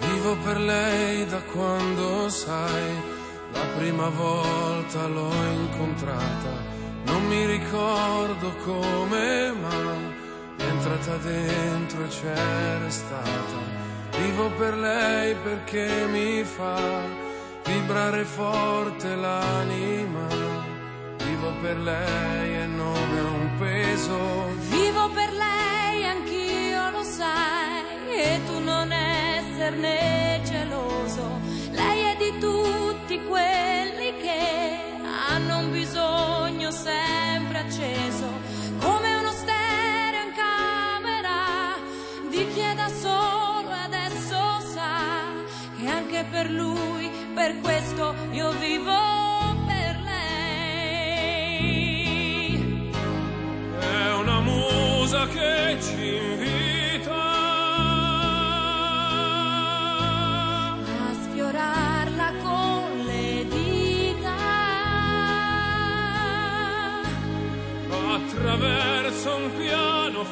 Vivo 0.04 0.34
per 0.46 0.58
lei 0.62 1.26
da 1.26 1.42
quando 1.52 2.30
sai, 2.30 2.86
la 3.52 3.66
prima 3.76 4.08
volta 4.10 5.08
l'ho 5.08 5.34
incontrata, 5.58 6.54
non 7.06 7.28
mi 7.28 7.46
ricordo 7.46 8.56
come, 8.64 9.52
ma 9.52 9.78
è 10.58 10.64
entrata 10.64 11.18
dentro 11.18 12.06
e 12.06 12.08
c'è 12.08 12.78
restata. 12.80 13.60
Vivo 14.18 14.50
per 14.56 14.78
lei 14.78 15.36
perché 15.44 16.06
mi 16.08 16.44
fa 16.46 17.33
vibrare 17.66 18.24
forte 18.24 19.16
l'anima. 19.16 20.28
Vivo 21.18 21.52
per 21.62 21.78
lei 21.80 22.56
e 22.62 22.66
non 22.66 23.18
è 23.18 23.22
un 23.22 23.50
peso. 23.58 24.18
Vivo 24.70 25.10
per 25.10 25.32
lei, 25.34 26.06
anch'io 26.06 26.90
lo 26.92 27.04
sai, 27.04 27.84
e 28.16 28.40
tu 28.46 28.60
non 28.60 28.92
esserne 28.92 30.42
geloso. 30.44 31.40
Lei 31.72 32.02
è 32.12 32.16
di 32.18 32.40
tutti 32.40 33.22
quelli 33.24 34.14
che 34.22 34.80
hanno 35.30 35.60
un 35.60 35.72
bisogno 35.72 36.72
sempre 36.72 37.60
acceso, 37.60 38.28
come 38.80 39.16
uno 39.16 39.32
stereo 39.32 40.24
in 40.28 40.34
camera 40.36 41.76
di 42.30 42.48
chi 42.54 42.60
è 42.60 42.76
da 42.76 42.88
solo 42.90 43.70
adesso 43.70 44.60
sa 44.74 45.24
che 45.78 45.88
anche 45.88 46.26
per 46.30 46.50
lui 46.50 47.03
per 47.44 47.60
questo 47.60 48.16
io 48.32 48.52
vivo 48.52 48.96
per 49.68 50.00
lei. 50.06 51.36
È 53.80 54.14
una 54.14 54.40
musa 54.40 55.28
che 55.28 55.78
ci 55.82 56.16
invita 56.16 57.12
a 61.02 61.14
sfiorarla 61.22 62.32
con 62.42 63.04
le 63.08 63.46
dita 63.50 64.36
attraverso 68.14 69.36
un 69.36 69.52
piano 69.58 70.24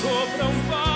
sobram 0.00 0.50
vários. 0.68 0.93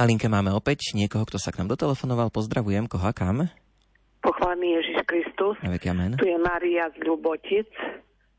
Na 0.00 0.08
linke 0.08 0.32
máme 0.32 0.48
opäť 0.56 0.96
niekoho, 0.96 1.28
kto 1.28 1.36
sa 1.36 1.52
k 1.52 1.60
nám 1.60 1.76
dotelefonoval. 1.76 2.32
Pozdravujem, 2.32 2.88
koho 2.88 3.04
a 3.04 3.12
kam? 3.12 3.52
Pochválený 4.24 4.80
Ježiš 4.80 5.04
Kristus. 5.04 5.60
Amen. 5.60 6.16
Tu 6.16 6.24
je 6.24 6.40
Maria 6.40 6.88
z 6.96 7.04
Ľubotic. 7.04 7.68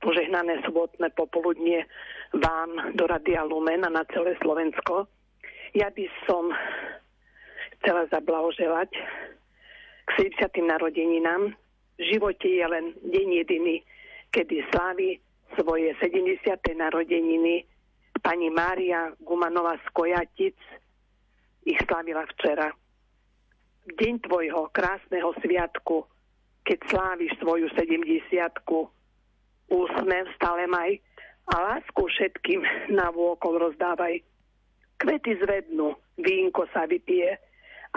Požehnané 0.01 0.57
sobotné 0.66 1.14
popoludnie 1.14 1.86
vám 2.34 2.97
do 2.97 3.05
Radia 3.05 3.45
Lumen 3.45 3.86
a 3.86 3.93
na 3.93 4.01
celé 4.09 4.34
Slovensko. 4.41 5.05
Ja 5.78 5.93
by 5.93 6.01
som 6.26 6.49
chcela 7.78 8.09
zablahoželať 8.09 8.89
k 10.09 10.09
70. 10.18 10.66
narodeninám. 10.66 11.53
V 12.01 12.03
živote 12.09 12.49
je 12.49 12.66
len 12.66 12.97
deň 13.05 13.28
jediný, 13.45 13.86
kedy 14.34 14.66
slávi 14.74 15.22
svoje 15.62 15.93
70. 16.01 16.41
narodeniny 16.74 17.70
pani 18.26 18.49
Mária 18.49 19.14
Gumanová 19.22 19.78
z 19.78 19.88
Kojatic. 19.93 20.57
Ich 21.62 21.78
slávila 21.86 22.26
včera 22.38 22.74
deň 23.86 24.26
tvojho 24.26 24.70
krásneho 24.74 25.34
sviatku, 25.41 26.05
keď 26.66 26.80
sláviš 26.89 27.34
svoju 27.41 27.70
70 27.74 28.22
úsmev 29.70 30.26
stále 30.38 30.66
maj 30.70 30.97
a 31.49 31.55
lásku 31.74 32.01
všetkým 32.01 32.62
na 32.93 33.09
vôkol 33.09 33.57
rozdávaj. 33.57 34.22
Kvety 35.01 35.38
zvednú, 35.41 35.97
vínko 36.18 36.70
sa 36.70 36.86
vypije, 36.86 37.38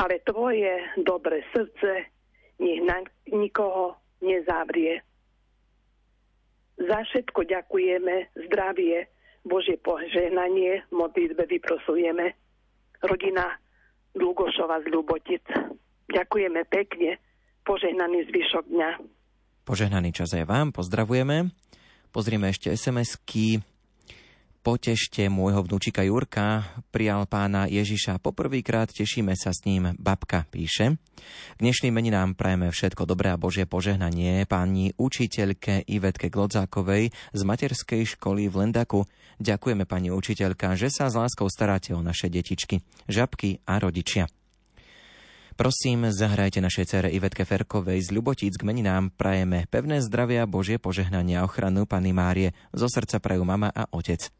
ale 0.00 0.24
tvoje 0.24 0.80
dobré 1.04 1.44
srdce 1.52 2.08
nech 2.60 2.80
na 2.84 3.04
nikoho 3.28 3.96
nezavrie. 4.24 5.04
Za 6.80 7.00
všetko 7.06 7.44
ďakujeme, 7.44 8.28
zdravie, 8.48 9.06
Božie 9.44 9.76
požehnanie, 9.80 10.82
modlitbe 10.88 11.44
vyprosujeme. 11.44 12.43
Rodina 13.04 13.60
Dlugošova 14.16 14.80
z 14.82 14.86
Ľubotic. 14.88 15.44
Ďakujeme 16.08 16.64
pekne. 16.68 17.20
Požehnaný 17.64 18.28
zvyšok 18.28 18.64
dňa. 18.70 18.90
Požehnaný 19.64 20.12
čas 20.12 20.36
aj 20.36 20.44
vám, 20.44 20.76
pozdravujeme. 20.76 21.48
Pozrieme 22.12 22.52
ešte 22.52 22.68
SMS-ky. 22.70 23.64
Potešte 24.64 25.28
môjho 25.28 25.60
vnúčika 25.60 26.00
Jurka, 26.08 26.64
prijal 26.88 27.28
pána 27.28 27.68
Ježiša 27.68 28.16
poprvýkrát, 28.16 28.88
tešíme 28.88 29.36
sa 29.36 29.52
s 29.52 29.60
ním, 29.68 29.92
babka 30.00 30.48
píše. 30.48 30.96
K 31.54 31.58
dnešným 31.60 31.92
meninám 31.92 32.32
prajeme 32.32 32.72
všetko 32.72 33.04
dobré 33.04 33.28
a 33.28 33.36
Božie 33.36 33.68
požehnanie 33.68 34.48
pani 34.48 34.96
učiteľke 34.96 35.84
Ivetke 35.84 36.32
Glodzákovej 36.32 37.12
z 37.12 37.40
materskej 37.44 38.16
školy 38.16 38.48
v 38.48 38.64
Lendaku. 38.64 39.04
Ďakujeme 39.36 39.84
pani 39.84 40.08
učiteľka, 40.08 40.80
že 40.80 40.88
sa 40.88 41.12
s 41.12 41.14
láskou 41.20 41.44
staráte 41.52 41.92
o 41.92 42.00
naše 42.00 42.32
detičky, 42.32 42.80
žabky 43.04 43.60
a 43.68 43.76
rodičia. 43.76 44.32
Prosím, 45.60 46.08
zahrajte 46.08 46.64
našej 46.64 46.88
cere 46.88 47.12
Ivetke 47.12 47.44
Ferkovej 47.44 48.00
z 48.00 48.16
Ľubotíc 48.16 48.56
k 48.56 48.64
meninám. 48.64 49.12
Prajeme 49.12 49.68
pevné 49.68 50.00
zdravia, 50.00 50.48
Božie 50.48 50.80
požehnanie 50.80 51.36
a 51.36 51.44
ochranu 51.44 51.84
Pany 51.84 52.16
Márie. 52.16 52.56
Zo 52.72 52.88
srdca 52.88 53.20
prajú 53.20 53.44
mama 53.44 53.68
a 53.68 53.84
otec. 53.92 54.32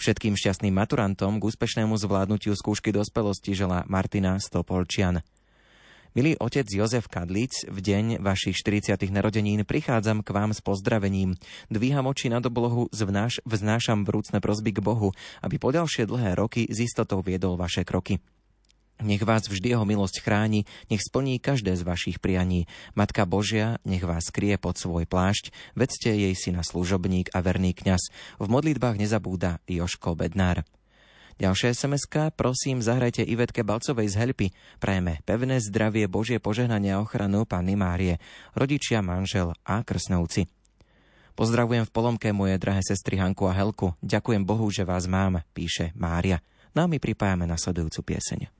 Všetkým 0.00 0.32
šťastným 0.32 0.72
maturantom 0.72 1.36
k 1.36 1.44
úspešnému 1.44 1.92
zvládnutiu 2.00 2.56
skúšky 2.56 2.88
dospelosti 2.88 3.52
žela 3.52 3.84
Martina 3.84 4.40
Stopolčian. 4.40 5.20
Milý 6.16 6.40
otec 6.40 6.64
Jozef 6.64 7.04
Kadlic, 7.04 7.68
v 7.68 7.78
deň 7.84 8.24
vašich 8.24 8.56
40. 8.56 8.96
narodenín 9.12 9.60
prichádzam 9.68 10.24
k 10.24 10.32
vám 10.32 10.56
s 10.56 10.64
pozdravením. 10.64 11.36
Dvíham 11.68 12.08
oči 12.08 12.32
nad 12.32 12.40
oblohu, 12.48 12.88
vznášam 13.44 14.08
vrúcne 14.08 14.40
prosby 14.40 14.72
k 14.72 14.80
Bohu, 14.80 15.12
aby 15.44 15.60
po 15.60 15.68
ďalšie 15.68 16.08
dlhé 16.08 16.32
roky 16.32 16.64
s 16.64 16.80
istotou 16.80 17.20
viedol 17.20 17.60
vaše 17.60 17.84
kroky. 17.84 18.24
Nech 19.00 19.24
vás 19.24 19.48
vždy 19.48 19.72
jeho 19.72 19.88
milosť 19.88 20.20
chráni, 20.20 20.68
nech 20.92 21.00
splní 21.00 21.40
každé 21.40 21.72
z 21.72 21.82
vašich 21.88 22.20
prianí. 22.20 22.68
Matka 22.92 23.24
Božia, 23.24 23.80
nech 23.88 24.04
vás 24.04 24.28
skrie 24.28 24.60
pod 24.60 24.76
svoj 24.76 25.08
plášť, 25.08 25.52
vedzte 25.72 26.12
jej 26.12 26.36
syna 26.36 26.60
služobník 26.60 27.32
a 27.32 27.40
verný 27.40 27.72
kňaz. 27.72 28.12
V 28.36 28.46
modlitbách 28.46 29.00
nezabúda 29.00 29.64
Joško 29.64 30.12
Bednár. 30.12 30.68
Ďalšia 31.40 31.72
sms 31.72 32.04
prosím, 32.36 32.84
zahrajte 32.84 33.24
Ivetke 33.24 33.64
Balcovej 33.64 34.12
z 34.12 34.20
Helpy. 34.20 34.46
Prajeme 34.76 35.24
pevné 35.24 35.56
zdravie, 35.64 36.04
Božie 36.04 36.36
požehnanie 36.36 36.92
a 36.92 37.00
ochranu 37.00 37.48
Panny 37.48 37.80
Márie, 37.80 38.20
rodičia, 38.52 39.00
manžel 39.00 39.56
a 39.64 39.80
krsnovci. 39.80 40.52
Pozdravujem 41.32 41.88
v 41.88 41.94
Polomke 41.96 42.28
moje 42.36 42.60
drahé 42.60 42.84
sestry 42.84 43.16
Hanku 43.16 43.48
a 43.48 43.56
Helku. 43.56 43.96
Ďakujem 44.04 44.44
Bohu, 44.44 44.68
že 44.68 44.84
vás 44.84 45.08
mám, 45.08 45.40
píše 45.56 45.96
Mária. 45.96 46.44
No 46.76 46.84
a 46.84 46.86
my 46.92 47.00
pripájame 47.00 47.48
nasledujúcu 47.48 48.12
pieseň. 48.12 48.59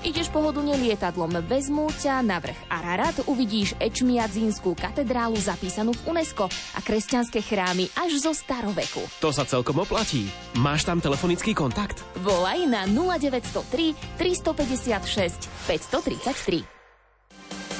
Ideš 0.00 0.32
pohodlne 0.32 0.80
lietadlom, 0.80 1.44
vezmú 1.44 1.92
ťa 1.92 2.24
na 2.24 2.40
vrch 2.40 2.56
Ararat, 2.72 3.20
uvidíš 3.28 3.76
Ečmiadzínskú 3.76 4.72
katedrálu 4.72 5.36
zapísanú 5.36 5.92
v 5.92 6.16
UNESCO 6.16 6.48
a 6.48 6.80
kresťanské 6.80 7.44
chrámy 7.44 7.84
až 8.00 8.16
zo 8.24 8.32
staroveku. 8.32 9.04
To 9.20 9.28
sa 9.28 9.44
celkom 9.44 9.76
oplatí. 9.84 10.24
Máš 10.56 10.88
tam 10.88 11.04
telefonický 11.04 11.52
kontakt? 11.52 12.00
Volaj 12.24 12.64
na 12.64 12.88
0903 12.88 14.16
356 14.16 15.68
533. 15.68 16.79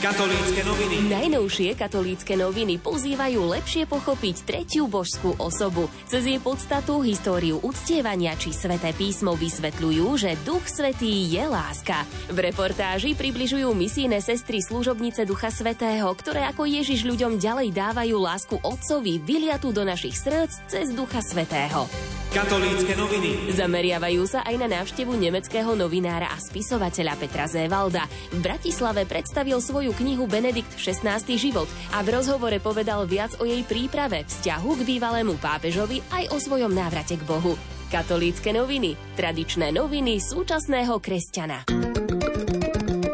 Katolícke 0.01 0.65
noviny. 0.65 1.13
Najnovšie 1.13 1.77
katolícke 1.77 2.33
noviny 2.33 2.81
pozývajú 2.81 3.53
lepšie 3.53 3.85
pochopiť 3.85 4.49
tretiu 4.49 4.89
božskú 4.89 5.37
osobu. 5.37 5.93
Cez 6.09 6.25
jej 6.25 6.41
podstatu, 6.41 7.05
históriu 7.05 7.61
uctievania 7.61 8.33
či 8.33 8.49
sveté 8.57 8.97
písmo 8.97 9.37
vysvetľujú, 9.37 10.07
že 10.17 10.41
Duch 10.41 10.65
Svetý 10.73 11.29
je 11.29 11.45
láska. 11.45 12.09
V 12.33 12.39
reportáži 12.41 13.13
približujú 13.13 13.69
misijné 13.77 14.25
sestry 14.25 14.65
služobnice 14.65 15.29
Ducha 15.29 15.53
Svetého, 15.53 16.09
ktoré 16.17 16.49
ako 16.49 16.65
Ježiš 16.65 17.05
ľuďom 17.05 17.37
ďalej 17.37 17.69
dávajú 17.69 18.17
lásku 18.17 18.57
Otcovi 18.57 19.21
vyliatú 19.21 19.69
do 19.69 19.85
našich 19.85 20.17
srdc 20.17 20.65
cez 20.65 20.97
Ducha 20.97 21.21
Svetého. 21.21 21.85
Katolícke 22.31 22.95
noviny. 22.95 23.51
Zameriavajú 23.59 24.23
sa 24.23 24.47
aj 24.47 24.55
na 24.55 24.71
návštevu 24.71 25.19
nemeckého 25.19 25.75
novinára 25.75 26.31
a 26.31 26.39
spisovateľa 26.39 27.19
Petra 27.19 27.51
Zévalda. 27.51 28.07
V 28.31 28.39
Bratislave 28.39 29.03
predstavil 29.03 29.59
svoju 29.59 29.90
knihu 29.97 30.25
Benedikt 30.31 30.77
16. 30.79 31.07
život 31.41 31.67
a 31.95 32.03
v 32.05 32.15
rozhovore 32.15 32.59
povedal 32.63 33.09
viac 33.09 33.35
o 33.39 33.45
jej 33.45 33.65
príprave, 33.67 34.27
vzťahu 34.29 34.71
k 34.79 34.87
bývalému 34.87 35.39
pápežovi 35.43 36.05
aj 36.13 36.35
o 36.35 36.39
svojom 36.39 36.71
návrate 36.71 37.19
k 37.19 37.25
Bohu. 37.27 37.59
Katolícke 37.91 38.55
noviny. 38.55 38.95
Tradičné 39.19 39.75
noviny 39.75 40.23
súčasného 40.23 41.03
kresťana. 41.03 41.67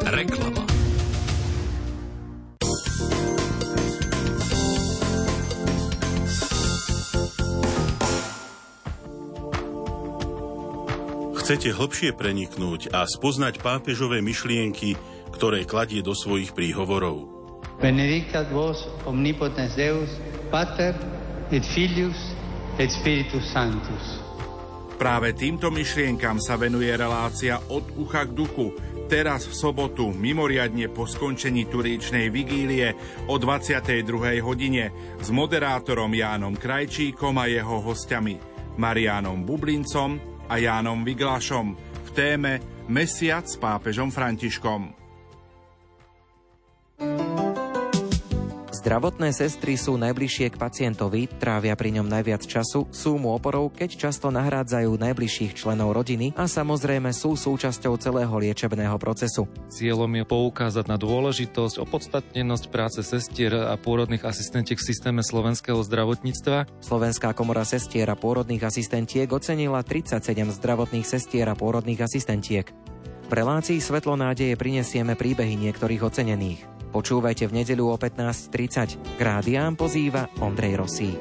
Reklama. 0.04 0.66
Chcete 11.46 11.70
hlbšie 11.78 12.10
preniknúť 12.10 12.90
a 12.90 13.06
spoznať 13.06 13.62
pápežové 13.62 14.18
myšlienky, 14.18 14.98
ktoré 15.36 15.68
kladie 15.68 16.00
do 16.00 16.16
svojich 16.16 16.56
príhovorov. 16.56 17.28
Benedictat 17.76 18.48
vos 18.48 18.88
omnipotens 19.04 19.76
Deus, 19.76 20.08
Pater 20.48 20.96
et 21.52 21.60
Filius 21.60 22.16
et 22.80 22.88
Spiritus 22.88 23.44
Sanctus. 23.52 24.24
Práve 24.96 25.36
týmto 25.36 25.68
myšlienkam 25.68 26.40
sa 26.40 26.56
venuje 26.56 26.88
relácia 26.96 27.60
od 27.68 27.84
ucha 28.00 28.24
k 28.24 28.32
duchu. 28.32 28.72
Teraz 29.12 29.44
v 29.44 29.52
sobotu, 29.52 30.08
mimoriadne 30.08 30.88
po 30.88 31.04
skončení 31.04 31.68
turíčnej 31.68 32.32
vigílie 32.32 32.96
o 33.28 33.36
22. 33.36 34.40
hodine 34.40 34.90
s 35.20 35.28
moderátorom 35.28 36.10
Jánom 36.10 36.56
Krajčíkom 36.56 37.36
a 37.36 37.44
jeho 37.44 37.84
hostiami 37.84 38.40
Marianom 38.80 39.44
Bublincom 39.44 40.16
a 40.48 40.56
Jánom 40.56 41.04
Viglašom 41.04 41.66
v 41.76 42.10
téme 42.16 42.52
Mesiac 42.88 43.44
s 43.44 43.60
pápežom 43.60 44.08
Františkom. 44.08 45.05
Zdravotné 48.86 49.34
sestry 49.34 49.74
sú 49.74 49.98
najbližšie 49.98 50.54
k 50.54 50.60
pacientovi, 50.62 51.26
trávia 51.26 51.74
pri 51.74 51.98
ňom 51.98 52.06
najviac 52.06 52.46
času, 52.46 52.86
sú 52.94 53.18
mu 53.18 53.34
oporou, 53.34 53.66
keď 53.66 53.98
často 53.98 54.30
nahrádzajú 54.30 54.94
najbližších 54.94 55.58
členov 55.58 55.90
rodiny 55.90 56.30
a 56.38 56.46
samozrejme 56.46 57.10
sú 57.10 57.34
súčasťou 57.34 57.98
celého 57.98 58.30
liečebného 58.30 58.94
procesu. 59.02 59.50
Cieľom 59.74 60.22
je 60.22 60.24
poukázať 60.30 60.86
na 60.86 60.94
dôležitosť, 61.02 61.82
opodstatnenosť 61.82 62.64
práce 62.70 63.02
sestier 63.02 63.58
a 63.58 63.74
pôrodných 63.74 64.22
asistentiek 64.22 64.78
v 64.78 64.86
systéme 64.86 65.26
slovenského 65.26 65.82
zdravotníctva. 65.82 66.70
Slovenská 66.78 67.34
komora 67.34 67.66
sestier 67.66 68.06
a 68.06 68.14
pôrodných 68.14 68.70
asistentiek 68.70 69.26
ocenila 69.26 69.82
37 69.82 70.22
zdravotných 70.62 71.02
sestier 71.10 71.50
a 71.50 71.58
pôrodných 71.58 72.06
asistentiek. 72.06 72.70
V 73.26 73.32
relácii 73.34 73.82
Svetlo 73.82 74.14
nádeje 74.14 74.54
prinesieme 74.54 75.18
príbehy 75.18 75.58
niektorých 75.58 75.98
ocenených. 75.98 76.62
Počúvajte 76.94 77.50
v 77.50 77.58
nedeľu 77.58 77.92
o 77.92 77.96
15.30. 77.98 79.18
K 79.18 79.20
rádiám 79.20 79.74
pozýva 79.74 80.30
Ondrej 80.38 80.78
Rosík. 80.78 81.20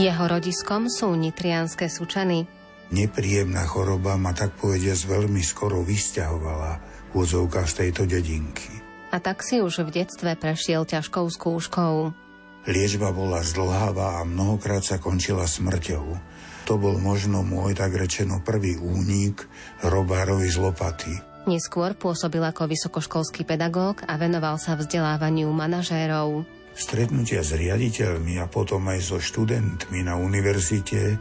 Jeho 0.00 0.24
rodiskom 0.24 0.88
sú 0.88 1.12
nitrianské 1.12 1.92
sučany. 1.92 2.48
Nepríjemná 2.88 3.68
choroba 3.68 4.16
ma 4.16 4.32
tak 4.32 4.56
povediac 4.56 4.96
veľmi 4.96 5.44
skoro 5.44 5.84
vysťahovala 5.84 6.72
v 7.12 7.20
úzovkách 7.20 7.68
z 7.68 7.74
tejto 7.84 8.02
dedinky. 8.08 8.80
A 9.12 9.20
tak 9.20 9.44
si 9.44 9.60
už 9.60 9.84
v 9.84 10.00
detstve 10.00 10.40
prešiel 10.40 10.88
ťažkou 10.88 11.28
skúškou. 11.28 12.16
Liečba 12.64 13.12
bola 13.12 13.44
zdlháva 13.44 14.20
a 14.20 14.26
mnohokrát 14.26 14.80
sa 14.80 14.96
končila 14.96 15.44
smrťou. 15.44 16.29
To 16.70 16.78
bol 16.78 17.02
možno 17.02 17.42
môj 17.42 17.74
tak 17.74 17.98
rečeno 17.98 18.38
prvý 18.46 18.78
únik 18.78 19.42
robárovi 19.82 20.46
z 20.46 20.62
lopaty. 20.62 21.10
Neskôr 21.50 21.98
pôsobil 21.98 22.38
ako 22.46 22.70
vysokoškolský 22.70 23.42
pedagóg 23.42 24.06
a 24.06 24.14
venoval 24.14 24.54
sa 24.54 24.78
vzdelávaniu 24.78 25.50
manažérov. 25.50 26.46
Stretnutia 26.70 27.42
s 27.42 27.58
riaditeľmi 27.58 28.38
a 28.38 28.46
potom 28.46 28.86
aj 28.86 29.02
so 29.02 29.18
študentmi 29.18 30.06
na 30.06 30.14
univerzite 30.14 31.18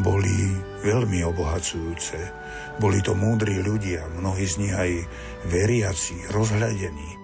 boli 0.00 0.56
veľmi 0.80 1.28
obohacujúce. 1.28 2.16
Boli 2.80 3.04
to 3.04 3.12
múdri 3.12 3.60
ľudia, 3.60 4.08
mnohí 4.16 4.48
z 4.48 4.64
nich 4.64 4.72
aj 4.72 4.90
veriaci, 5.44 6.32
rozhľadení. 6.32 7.19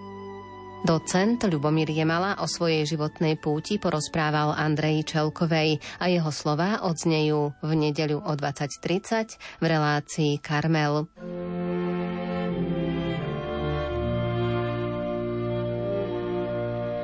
Docent 0.87 1.43
Ľubomír 1.43 1.91
Jemala 1.91 2.39
o 2.39 2.47
svojej 2.47 2.87
životnej 2.87 3.43
púti 3.43 3.75
porozprával 3.75 4.55
Andreji 4.55 5.03
Čelkovej 5.03 5.83
a 5.99 6.07
jeho 6.07 6.31
slová 6.31 6.79
odznejú 6.87 7.59
v 7.59 7.71
nedeľu 7.75 8.23
o 8.23 8.33
20.30 8.39 9.35
v 9.59 9.65
relácii 9.67 10.39
Karmel. 10.39 11.11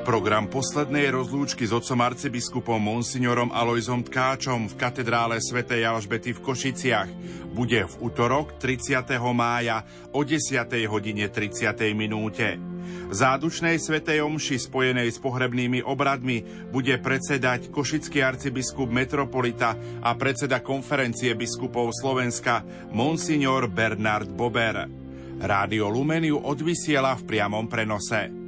Program 0.03 0.51
poslednej 0.51 1.15
rozlúčky 1.15 1.63
s 1.63 1.71
otcom 1.71 2.03
arcibiskupom 2.03 2.75
Monsignorom 2.75 3.55
Alojzom 3.55 4.03
Tkáčom 4.03 4.67
v 4.67 4.75
katedrále 4.75 5.39
svätej 5.39 5.87
Alžbety 5.87 6.35
v 6.35 6.43
Košiciach 6.43 7.07
bude 7.55 7.87
v 7.87 7.93
útorok 8.03 8.59
30. 8.59 8.99
mája 9.31 9.87
o 10.11 10.27
10. 10.27 10.67
hodine 10.91 11.31
30. 11.31 11.71
minúte. 11.95 12.59
Zádučnej 13.15 13.79
svetej 13.79 14.27
omši 14.27 14.59
spojenej 14.67 15.07
s 15.07 15.23
pohrebnými 15.23 15.79
obradmi 15.87 16.67
bude 16.67 16.99
predsedať 16.99 17.71
košický 17.71 18.19
arcibiskup 18.19 18.91
metropolita 18.91 19.79
a 20.03 20.11
predseda 20.19 20.59
konferencie 20.59 21.31
biskupov 21.31 21.95
Slovenska 21.95 22.59
Monsignor 22.91 23.71
Bernard 23.71 24.27
Bober. 24.27 24.83
Rádio 25.39 25.87
Lumeniu 25.87 26.43
odvysiela 26.43 27.15
v 27.15 27.23
priamom 27.23 27.71
prenose. 27.71 28.42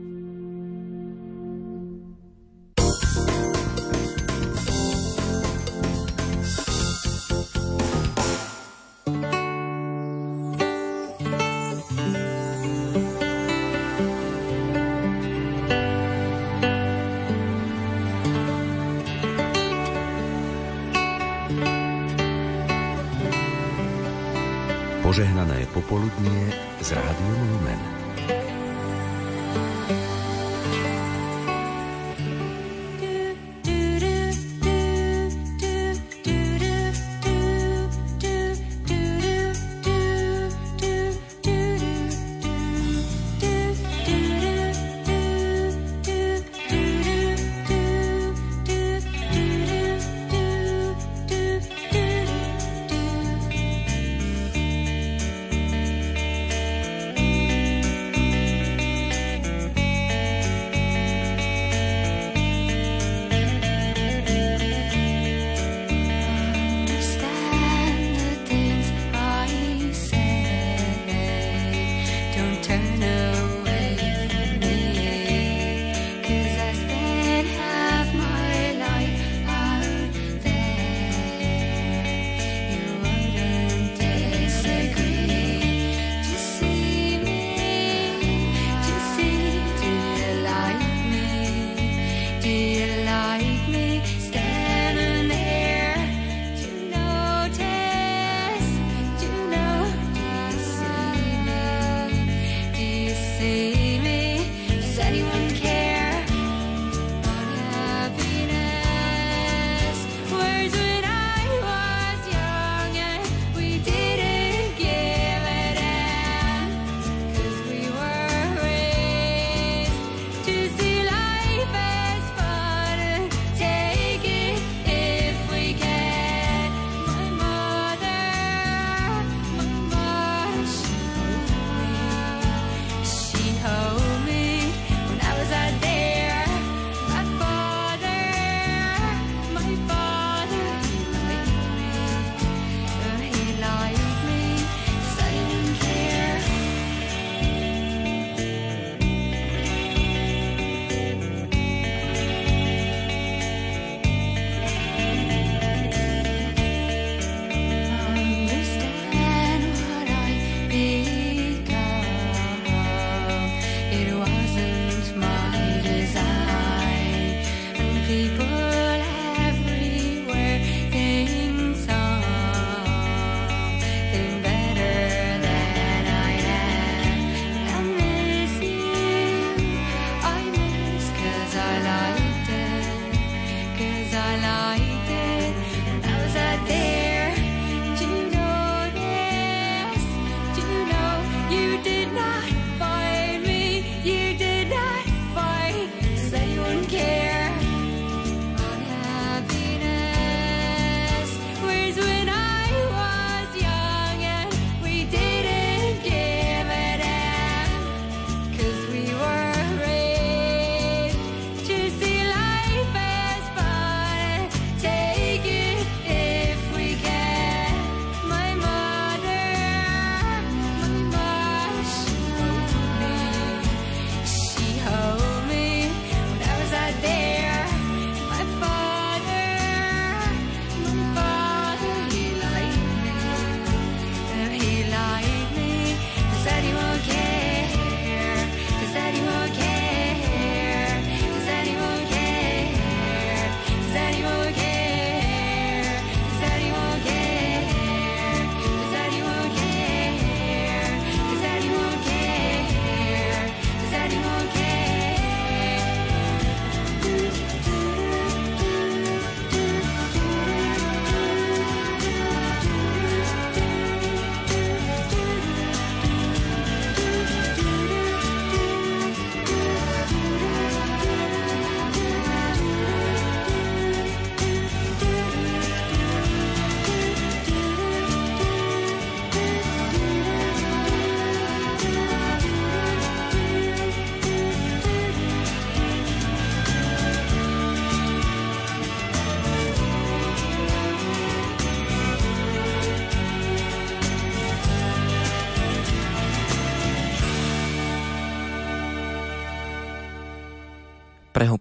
Požehnané 25.16 25.64
popoludnie 25.72 26.52
z 26.84 26.92
Rádiom 26.92 27.40
Lumen. 27.48 27.95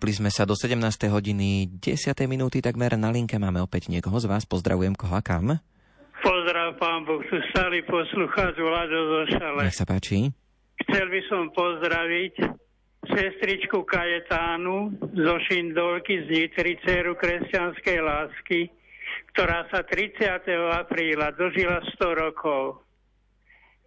Prehúpli 0.04 0.20
sme 0.20 0.36
sa 0.36 0.44
do 0.44 0.52
17. 0.52 0.84
hodiny 1.08 1.80
10. 1.80 2.28
minúty 2.28 2.60
takmer 2.60 2.92
na 2.92 3.08
linke. 3.08 3.40
Máme 3.40 3.64
opäť 3.64 3.88
niekoho 3.88 4.20
z 4.20 4.28
vás. 4.28 4.44
Pozdravujem 4.44 4.92
koho 4.92 5.16
a 5.16 5.24
kam. 5.24 5.56
Pozdrav, 6.20 6.76
pán 6.76 7.08
Boh, 7.08 7.24
tu 7.24 7.40
stály 7.48 7.80
poslucháč 7.88 8.52
Vlado 8.60 9.00
zo 9.00 9.20
Šale. 9.32 9.64
Nech 9.64 9.72
sa 9.72 9.88
páči. 9.88 10.28
Chcel 10.84 11.08
by 11.08 11.20
som 11.24 11.48
pozdraviť 11.56 12.36
sestričku 13.16 13.80
Kajetánu 13.88 14.92
zo 15.00 15.36
Šindolky 15.48 16.28
z 16.28 16.52
Nitry, 16.52 16.76
dceru 16.84 17.16
kresťanskej 17.16 17.98
lásky, 18.04 18.68
ktorá 19.32 19.72
sa 19.72 19.88
30. 19.88 20.20
apríla 20.84 21.32
dožila 21.32 21.80
100 21.80 22.12
rokov 22.28 22.84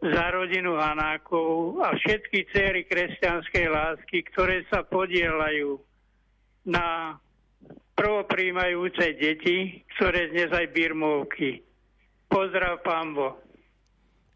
za 0.02 0.34
rodinu 0.34 0.82
Hanákov 0.82 1.78
a 1.86 1.94
všetky 1.94 2.50
céry 2.50 2.90
kresťanskej 2.90 3.66
lásky, 3.70 4.26
ktoré 4.34 4.66
sa 4.74 4.82
podielajú 4.82 5.86
na 6.68 7.16
prvopríjmajúce 7.98 9.16
deti, 9.18 9.82
ktoré 9.96 10.30
dnes 10.30 10.52
aj 10.54 10.70
birmovky. 10.70 11.64
Pozdrav, 12.28 12.84
pán 12.84 13.16
Bo. 13.16 13.40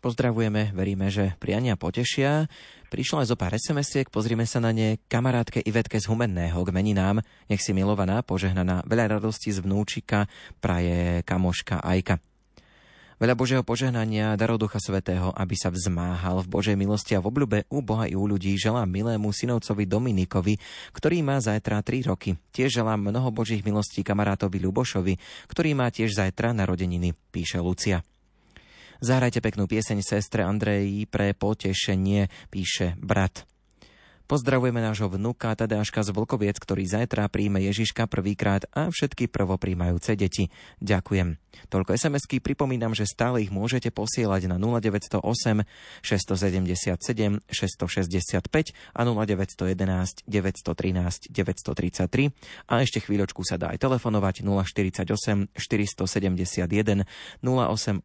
Pozdravujeme, 0.02 0.74
veríme, 0.74 1.14
že 1.14 1.38
priania 1.38 1.78
potešia. 1.78 2.50
Prišlo 2.90 3.22
aj 3.22 3.30
zo 3.30 3.38
pár 3.38 3.54
sms 3.54 4.10
pozrime 4.10 4.50
sa 4.50 4.58
na 4.58 4.74
ne. 4.74 4.98
Kamarátke 5.06 5.62
Ivetke 5.62 6.02
z 6.02 6.10
Humenného 6.10 6.58
k 6.66 6.74
meninám. 6.74 7.22
Nech 7.46 7.62
si 7.62 7.70
milovaná, 7.70 8.26
požehnaná, 8.26 8.82
veľa 8.90 9.22
radosti 9.22 9.54
z 9.54 9.62
vnúčika, 9.62 10.26
praje 10.58 11.22
kamoška 11.22 11.86
Ajka. 11.86 12.18
Veľa 13.22 13.38
Božieho 13.38 13.62
požehnania, 13.62 14.34
darov 14.34 14.58
Ducha 14.58 14.82
Svetého, 14.82 15.30
aby 15.38 15.54
sa 15.54 15.70
vzmáhal 15.70 16.42
v 16.42 16.58
Božej 16.58 16.74
milosti 16.74 17.14
a 17.14 17.22
v 17.22 17.30
obľube 17.30 17.70
u 17.70 17.86
Boha 17.86 18.10
i 18.10 18.18
u 18.18 18.26
ľudí, 18.26 18.58
želám 18.58 18.90
milému 18.90 19.30
synovcovi 19.30 19.86
Dominikovi, 19.86 20.58
ktorý 20.90 21.22
má 21.22 21.38
zajtra 21.38 21.86
3 21.86 22.10
roky. 22.10 22.34
Tiež 22.50 22.82
želám 22.82 22.98
mnoho 22.98 23.30
Božích 23.30 23.62
milostí 23.62 24.02
kamarátovi 24.02 24.58
Ľubošovi, 24.66 25.22
ktorý 25.54 25.78
má 25.78 25.94
tiež 25.94 26.18
zajtra 26.18 26.50
narodeniny, 26.58 27.14
píše 27.30 27.62
Lucia. 27.62 28.02
Zahrajte 29.06 29.38
peknú 29.38 29.70
pieseň 29.70 30.02
sestre 30.02 30.42
Andreji 30.42 31.06
pre 31.06 31.38
potešenie, 31.38 32.26
píše 32.50 32.98
brat. 32.98 33.46
Pozdravujeme 34.32 34.80
nášho 34.80 35.12
vnuka 35.12 35.52
Tadeáška 35.52 36.08
z 36.08 36.16
Vlkoviec, 36.16 36.56
ktorý 36.56 36.88
zajtra 36.88 37.28
príjme 37.28 37.60
Ježiška 37.68 38.08
prvýkrát 38.08 38.64
a 38.72 38.88
všetky 38.88 39.28
prvopríjmajúce 39.28 40.16
deti. 40.16 40.48
Ďakujem. 40.80 41.36
Toľko 41.68 41.92
sms 42.00 42.32
pripomínam, 42.40 42.96
že 42.96 43.04
stále 43.04 43.44
ich 43.44 43.52
môžete 43.52 43.92
posielať 43.92 44.48
na 44.48 44.56
0908 44.56 45.68
677 46.00 47.44
665 47.52 48.72
a 48.96 49.02
0911 49.04 50.24
913 50.24 51.28
933 51.28 52.32
a 52.72 52.74
ešte 52.80 53.04
chvíľočku 53.04 53.44
sa 53.44 53.60
dá 53.60 53.76
aj 53.76 53.84
telefonovať 53.84 54.48
048 54.48 55.52
471 55.60 57.04
08 57.44 58.00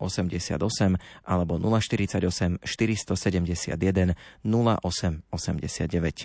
alebo 1.23 1.55
048 1.62 2.66
471 2.66 4.19
0889. 4.43 6.16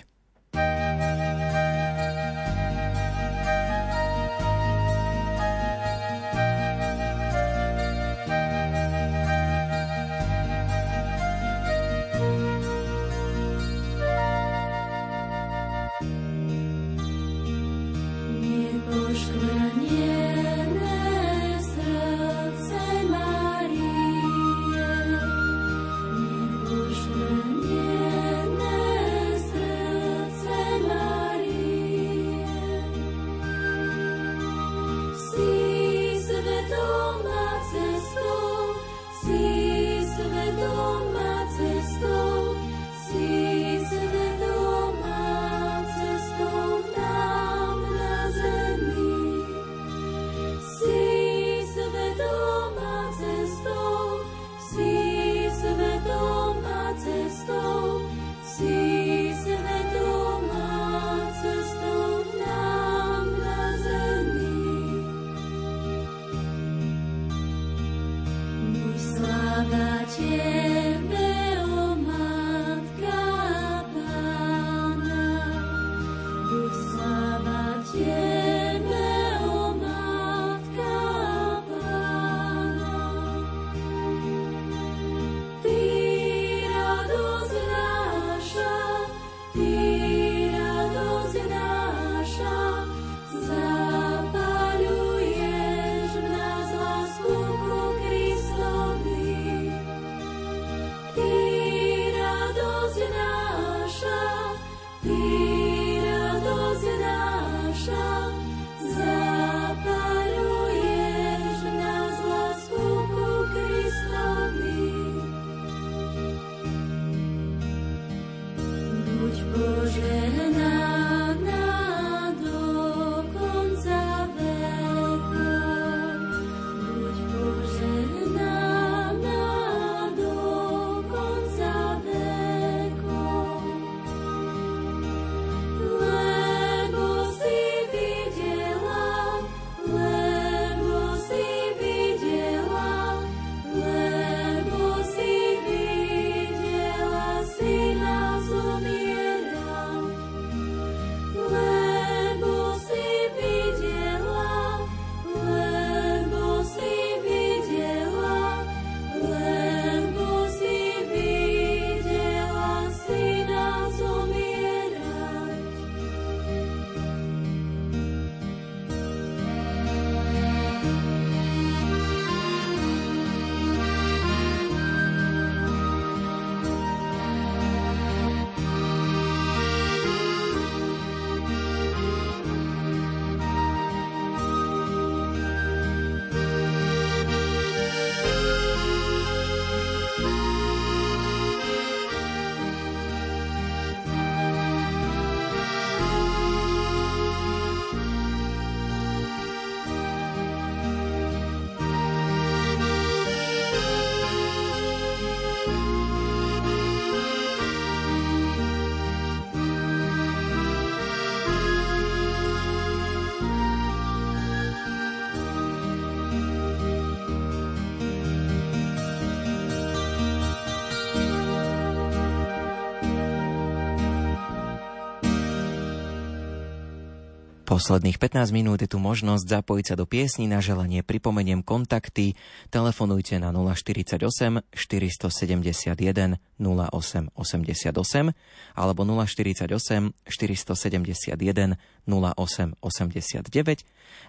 Posledných 227.82 228.14
15 228.14 228.54
minút 228.54 228.78
je 228.78 228.86
tu 228.86 229.02
možnosť 229.02 229.58
zapojiť 229.58 229.84
sa 229.90 229.98
do 229.98 230.06
piesni 230.06 230.46
na 230.46 230.62
želanie. 230.62 231.02
Pripomeniem 231.02 231.66
kontakty. 231.66 232.38
Telefonujte 232.70 233.42
na 233.42 233.50
048 233.50 234.22
471 234.70 236.38
08 236.62 237.34
88 237.34 238.30
alebo 238.78 239.02
048 239.02 240.14
471 240.30 241.74
08 242.06 242.70
89. 242.78 243.50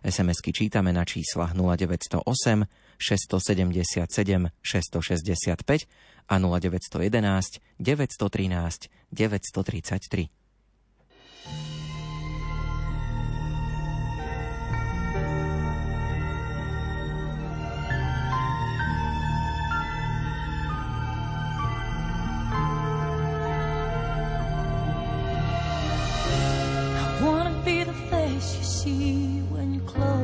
SMS-ky 0.01 0.49
čítame 0.49 0.89
na 0.89 1.05
číslach 1.05 1.53
0908 1.53 2.65
677 2.97 4.49
665 4.65 5.85
a 6.25 6.35
0911 6.41 7.61
913 7.77 8.89
933. 9.13 10.42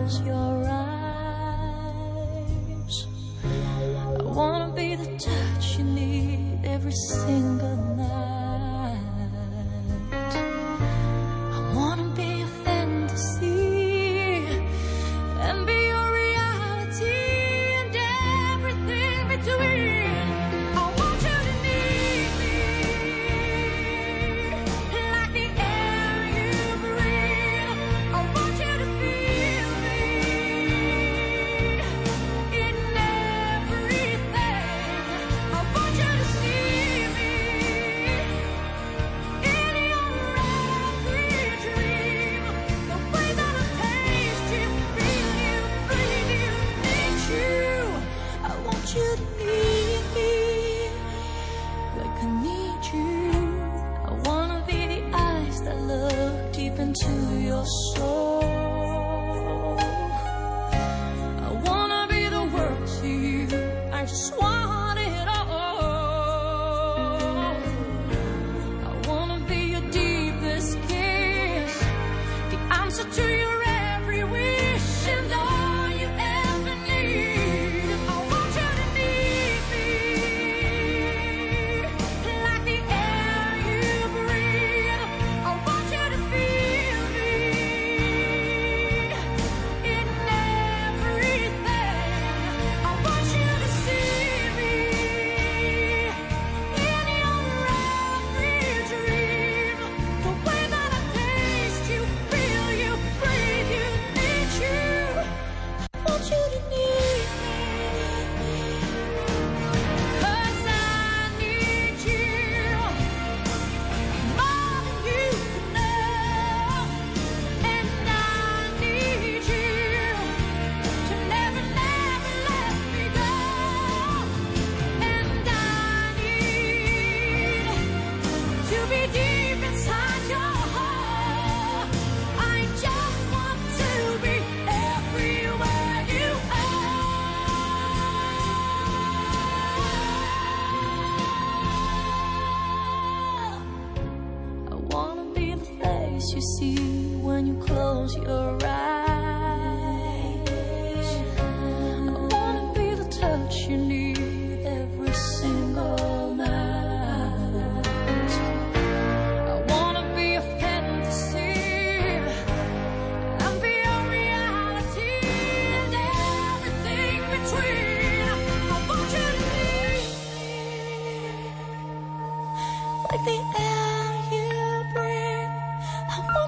close 0.09 0.21
your 0.21 0.65
eyes. 0.67 1.87
I 3.43 4.23
wanna 4.23 4.73
be 4.75 4.95
the 4.95 5.05
touch 5.17 5.77
you 5.77 5.83
need 5.83 6.61
every 6.63 6.91
single 6.91 7.75
night. 7.95 8.28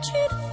want 0.01 0.13
you 0.15 0.29
to 0.29 0.50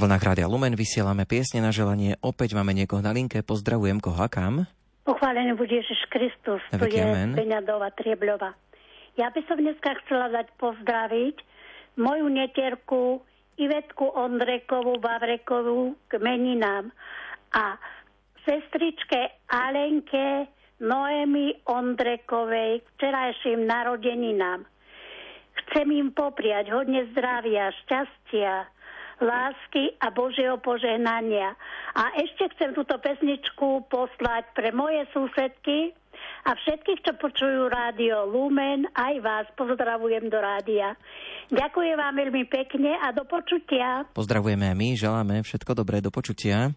vlnách 0.00 0.24
Rádia 0.24 0.48
Lumen 0.48 0.72
vysielame 0.72 1.28
piesne 1.28 1.60
na 1.60 1.68
želanie. 1.68 2.16
Opäť 2.24 2.56
máme 2.56 2.72
niekoho 2.72 3.04
na 3.04 3.12
linke. 3.12 3.44
Pozdravujem 3.44 4.00
koho 4.00 4.16
a 4.16 4.32
kam. 4.32 4.64
Pochválený 5.04 5.52
bude 5.52 5.76
Ježiš 5.76 6.08
Kristus. 6.08 6.64
To 6.72 6.88
je 6.88 7.04
amen. 7.04 7.36
Beňadová 7.36 7.92
Triebľová. 7.92 8.56
Ja 9.20 9.28
by 9.28 9.44
som 9.44 9.60
dneska 9.60 10.00
chcela 10.04 10.32
dať 10.32 10.48
pozdraviť 10.56 11.36
moju 12.00 12.26
netierku 12.32 13.20
Ivetku 13.60 14.16
Ondrekovú 14.16 14.96
Vavrekovú 15.04 15.92
k 16.08 16.16
meninám 16.16 16.88
a 17.52 17.76
sestričke 18.48 19.44
Alenke 19.52 20.48
Noemi 20.80 21.52
Ondrekovej 21.68 22.80
k 22.80 22.86
včerajším 22.96 23.68
narodeninám. 23.68 24.64
Chcem 25.60 25.92
im 25.92 26.08
popriať 26.16 26.72
hodne 26.72 27.04
zdravia, 27.12 27.68
šťastia, 27.84 28.79
lásky 29.20 29.94
a 30.00 30.08
Božieho 30.10 30.56
požehnania. 30.58 31.54
A 31.94 32.16
ešte 32.18 32.50
chcem 32.56 32.72
túto 32.72 32.96
pesničku 32.98 33.86
poslať 33.92 34.50
pre 34.56 34.72
moje 34.72 35.04
susedky 35.12 35.92
a 36.44 36.56
všetkých, 36.56 37.04
čo 37.04 37.12
počujú 37.20 37.68
rádio 37.68 38.24
Lumen, 38.28 38.88
aj 38.96 39.14
vás 39.20 39.46
pozdravujem 39.56 40.32
do 40.32 40.40
rádia. 40.40 40.96
Ďakujem 41.52 41.96
vám 41.96 42.14
veľmi 42.16 42.44
pekne 42.48 42.96
a 42.96 43.12
do 43.12 43.28
počutia. 43.28 44.08
Pozdravujeme 44.16 44.72
aj 44.72 44.76
my, 44.76 44.88
želáme 44.96 45.34
všetko 45.44 45.72
dobré 45.76 46.00
do 46.00 46.08
počutia. 46.08 46.72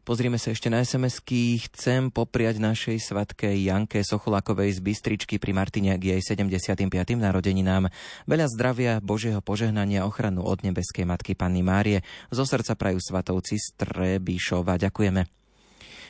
Pozrieme 0.00 0.40
sa 0.40 0.56
ešte 0.56 0.72
na 0.72 0.80
SMS-ky. 0.80 1.60
Chcem 1.68 2.08
popriať 2.08 2.56
našej 2.56 3.04
svatke 3.04 3.52
Janke 3.52 4.00
Socholákovej 4.00 4.72
z 4.72 4.80
Bystričky 4.80 5.36
pri 5.36 5.52
Martine 5.52 6.00
k 6.00 6.16
jej 6.16 6.20
75. 6.24 6.88
narodeninám. 7.20 7.92
Veľa 8.24 8.48
zdravia, 8.48 8.92
Božieho 9.04 9.44
požehnania, 9.44 10.08
ochranu 10.08 10.40
od 10.48 10.64
nebeskej 10.64 11.04
matky 11.04 11.36
Panny 11.36 11.60
Márie. 11.60 12.00
Zo 12.32 12.48
srdca 12.48 12.80
prajú 12.80 12.96
svatovci 12.96 13.60
Strebišova. 13.60 14.80
Ďakujeme. 14.80 15.28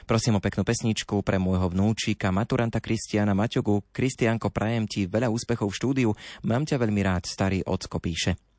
Prosím 0.07 0.39
o 0.39 0.41
peknú 0.43 0.63
pesničku 0.63 1.27
pre 1.27 1.43
môjho 1.43 1.67
vnúčika, 1.71 2.31
maturanta 2.31 2.79
Kristiana 2.79 3.35
Maťogu. 3.35 3.91
Kristianko, 3.91 4.55
prajem 4.55 4.87
ti 4.87 5.11
veľa 5.11 5.27
úspechov 5.35 5.67
v 5.67 5.79
štúdiu. 5.79 6.11
Mám 6.47 6.63
ťa 6.63 6.79
veľmi 6.79 7.03
rád, 7.03 7.27
starý 7.27 7.67
ocko 7.67 7.99
píše. 7.99 8.50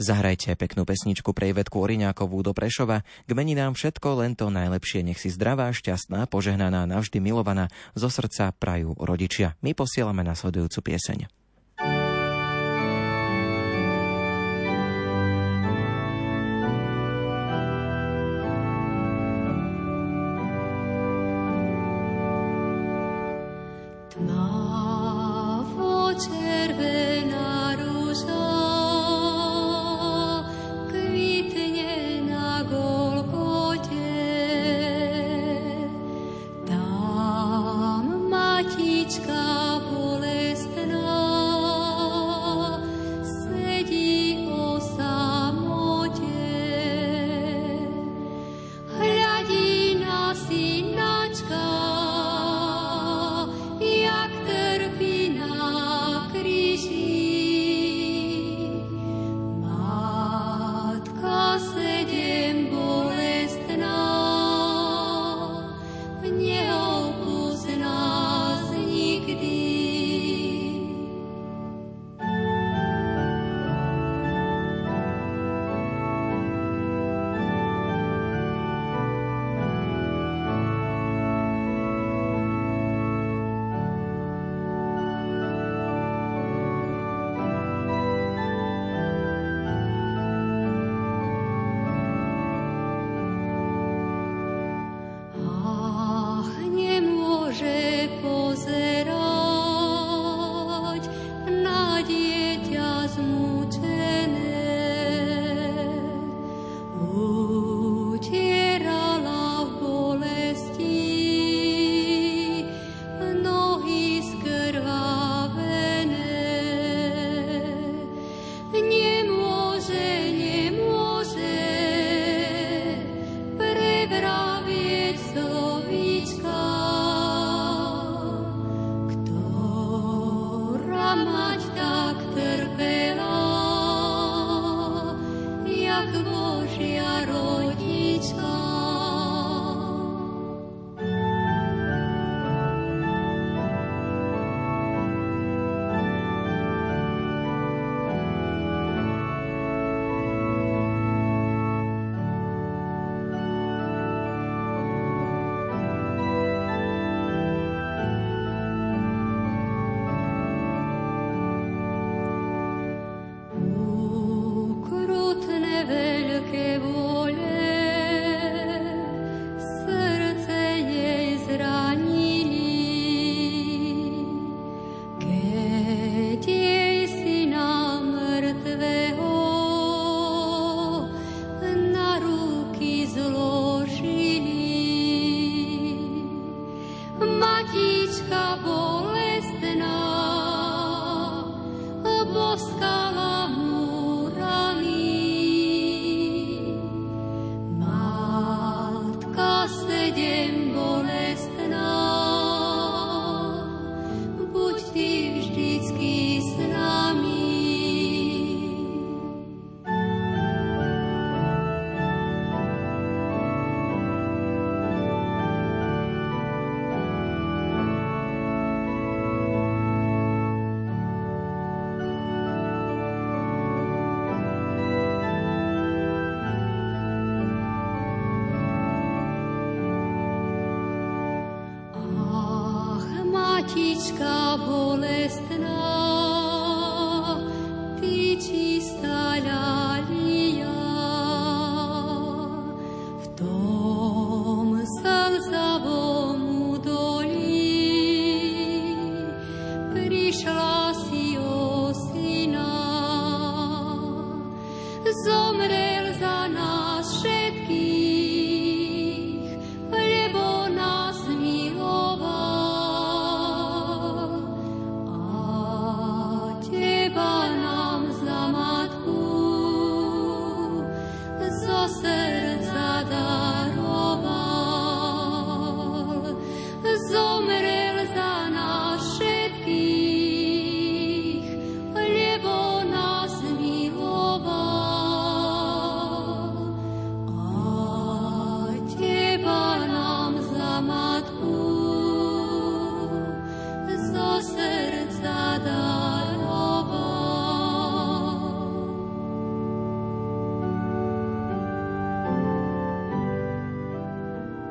Zahrajte 0.00 0.58
peknú 0.58 0.82
pesničku 0.82 1.30
pre 1.30 1.54
Ivetku 1.54 1.78
Oriňákovú 1.78 2.42
do 2.42 2.50
Prešova. 2.50 3.06
K 3.26 3.30
meninám 3.30 3.78
všetko, 3.78 4.24
len 4.24 4.34
to 4.34 4.50
najlepšie. 4.50 5.06
Nech 5.06 5.22
si 5.22 5.30
zdravá, 5.30 5.70
šťastná, 5.70 6.26
požehnaná, 6.26 6.86
navždy 6.88 7.22
milovaná. 7.22 7.70
Zo 7.94 8.10
srdca 8.10 8.50
prajú 8.56 8.98
rodičia. 8.98 9.54
My 9.62 9.76
posielame 9.76 10.26
nasledujúcu 10.26 10.94
pieseň. 10.94 11.43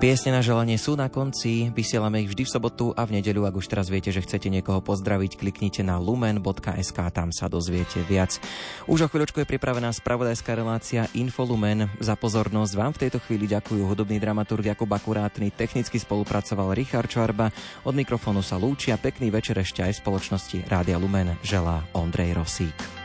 Piesne 0.03 0.35
na 0.35 0.43
želanie 0.43 0.75
sú 0.75 0.99
na 0.99 1.07
konci, 1.07 1.71
vysielame 1.71 2.19
ich 2.19 2.27
vždy 2.27 2.43
v 2.43 2.51
sobotu 2.51 2.91
a 2.91 3.07
v 3.07 3.23
nedeľu, 3.23 3.47
ak 3.47 3.55
už 3.55 3.71
teraz 3.71 3.87
viete, 3.87 4.11
že 4.11 4.19
chcete 4.19 4.51
niekoho 4.51 4.83
pozdraviť, 4.83 5.39
kliknite 5.39 5.79
na 5.79 5.95
lumen.sk, 5.95 6.99
tam 7.15 7.31
sa 7.31 7.47
dozviete 7.47 8.03
viac. 8.03 8.35
Už 8.83 8.99
o 8.99 9.07
chvíľočku 9.07 9.39
je 9.39 9.47
pripravená 9.47 9.87
spravodajská 9.95 10.59
relácia 10.59 11.07
Infolumen. 11.15 11.87
Za 12.03 12.19
pozornosť 12.19 12.73
vám 12.75 12.91
v 12.91 13.01
tejto 13.07 13.23
chvíli 13.23 13.47
ďakujú 13.47 13.79
hudobný 13.79 14.19
dramaturg 14.19 14.75
Jakub 14.75 14.91
Akurátny, 14.91 15.55
technicky 15.55 15.95
spolupracoval 15.95 16.75
Richard 16.75 17.07
Čvarba, 17.07 17.55
od 17.87 17.95
mikrofónu 17.95 18.43
sa 18.43 18.59
lúčia, 18.59 18.99
pekný 18.99 19.31
večer 19.31 19.55
ešte 19.55 19.87
aj 19.87 19.95
v 19.95 20.01
spoločnosti 20.03 20.57
Rádia 20.67 20.99
Lumen 20.99 21.39
želá 21.47 21.79
Ondrej 21.95 22.35
Rosík. 22.35 23.02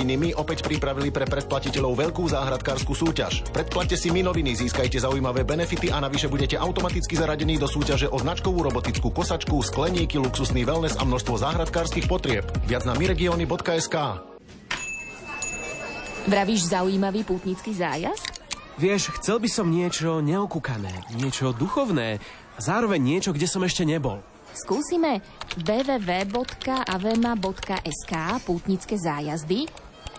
Noviny 0.00 0.16
My 0.16 0.30
opäť 0.32 0.64
pripravili 0.64 1.12
pre 1.12 1.28
predplatiteľov 1.28 1.92
veľkú 1.92 2.24
záhradkárskú 2.32 2.96
súťaž. 2.96 3.44
Predplatte 3.52 4.00
si 4.00 4.08
My 4.08 4.24
noviny, 4.24 4.56
získajte 4.56 4.96
zaujímavé 4.96 5.44
benefity 5.44 5.92
a 5.92 6.00
navyše 6.00 6.24
budete 6.24 6.56
automaticky 6.56 7.20
zaradení 7.20 7.60
do 7.60 7.68
súťaže 7.68 8.08
o 8.08 8.16
značkovú 8.16 8.64
robotickú 8.64 9.12
kosačku, 9.12 9.60
skleníky, 9.60 10.16
luxusný 10.16 10.64
wellness 10.64 10.96
a 10.96 11.04
množstvo 11.04 11.36
záhradkárskych 11.36 12.08
potrieb. 12.08 12.48
Viac 12.64 12.88
na 12.88 12.96
myregiony.sk 12.96 13.96
Vravíš 16.24 16.72
zaujímavý 16.72 17.20
pútnický 17.28 17.76
zájazd? 17.76 18.40
Vieš, 18.80 19.12
chcel 19.20 19.36
by 19.36 19.48
som 19.52 19.68
niečo 19.68 20.24
neokúkané, 20.24 21.12
niečo 21.20 21.52
duchovné 21.52 22.16
a 22.56 22.60
zároveň 22.64 23.04
niečo, 23.04 23.36
kde 23.36 23.44
som 23.44 23.60
ešte 23.60 23.84
nebol. 23.84 24.24
Skúsime 24.56 25.22
www.avema.sk 25.62 26.74
pútnické 28.42 28.98
zájazdy 28.98 29.89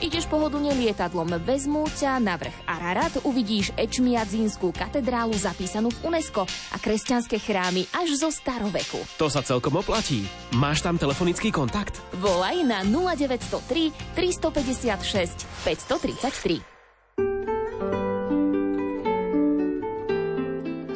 Ideš 0.00 0.32
pohodlne 0.32 0.72
lietadlom, 0.80 1.36
vezmú 1.44 1.84
ťa 1.84 2.16
na 2.24 2.40
vrch 2.40 2.56
Ararat, 2.64 3.20
uvidíš 3.20 3.68
Ečmiadzínskú 3.76 4.72
katedrálu 4.72 5.36
zapísanú 5.36 5.92
v 5.92 6.08
UNESCO 6.08 6.48
a 6.48 6.76
kresťanské 6.80 7.36
chrámy 7.36 7.84
až 7.92 8.16
zo 8.16 8.32
staroveku. 8.32 8.96
To 9.20 9.28
sa 9.28 9.44
celkom 9.44 9.76
oplatí. 9.76 10.24
Máš 10.56 10.80
tam 10.80 10.96
telefonický 10.96 11.52
kontakt? 11.52 12.00
Volaj 12.16 12.64
na 12.64 12.80
0903 12.80 14.16
356 14.16 15.68
533. 15.68 16.64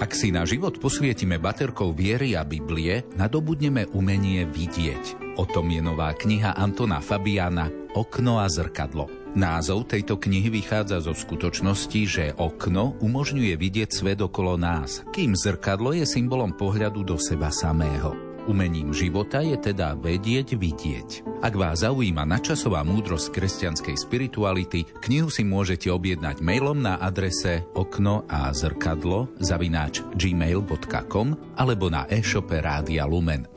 Ak 0.01 0.17
si 0.17 0.33
na 0.33 0.49
život 0.49 0.81
posvietime 0.81 1.37
baterkou 1.37 1.93
viery 1.93 2.41
a 2.41 2.45
Biblie, 2.45 3.05
nadobudneme 3.21 3.85
umenie 3.93 4.49
vidieť. 4.49 5.24
O 5.35 5.43
tom 5.43 5.67
je 5.67 5.83
nová 5.83 6.15
kniha 6.15 6.55
Antona 6.55 7.03
Fabiana 7.03 7.67
Okno 7.95 8.43
a 8.43 8.47
zrkadlo. 8.51 9.07
Názov 9.35 9.91
tejto 9.91 10.19
knihy 10.19 10.51
vychádza 10.51 11.03
zo 11.03 11.15
skutočnosti, 11.15 12.01
že 12.07 12.25
okno 12.39 12.95
umožňuje 13.03 13.55
vidieť 13.55 13.91
svet 13.91 14.19
okolo 14.23 14.55
nás, 14.55 15.03
kým 15.11 15.35
zrkadlo 15.35 15.95
je 15.95 16.07
symbolom 16.07 16.55
pohľadu 16.55 17.03
do 17.03 17.17
seba 17.19 17.51
samého. 17.51 18.15
Umením 18.47 18.95
života 18.95 19.43
je 19.43 19.59
teda 19.59 19.99
vedieť 19.99 20.55
vidieť. 20.55 21.43
Ak 21.43 21.59
vás 21.59 21.83
zaujíma 21.83 22.23
načasová 22.23 22.87
múdrosť 22.87 23.35
kresťanskej 23.35 23.97
spirituality, 24.07 24.87
knihu 25.03 25.31
si 25.35 25.43
môžete 25.43 25.91
objednať 25.91 26.45
mailom 26.45 26.79
na 26.79 27.01
adrese 27.03 27.67
okno 27.75 28.23
a 28.31 28.55
zrkadlo 28.55 29.35
zavináč 29.43 30.03
gmail.com 30.15 31.59
alebo 31.59 31.91
na 31.91 32.07
e-shope 32.07 32.59
Rádia 32.59 33.03
Lumen. 33.09 33.51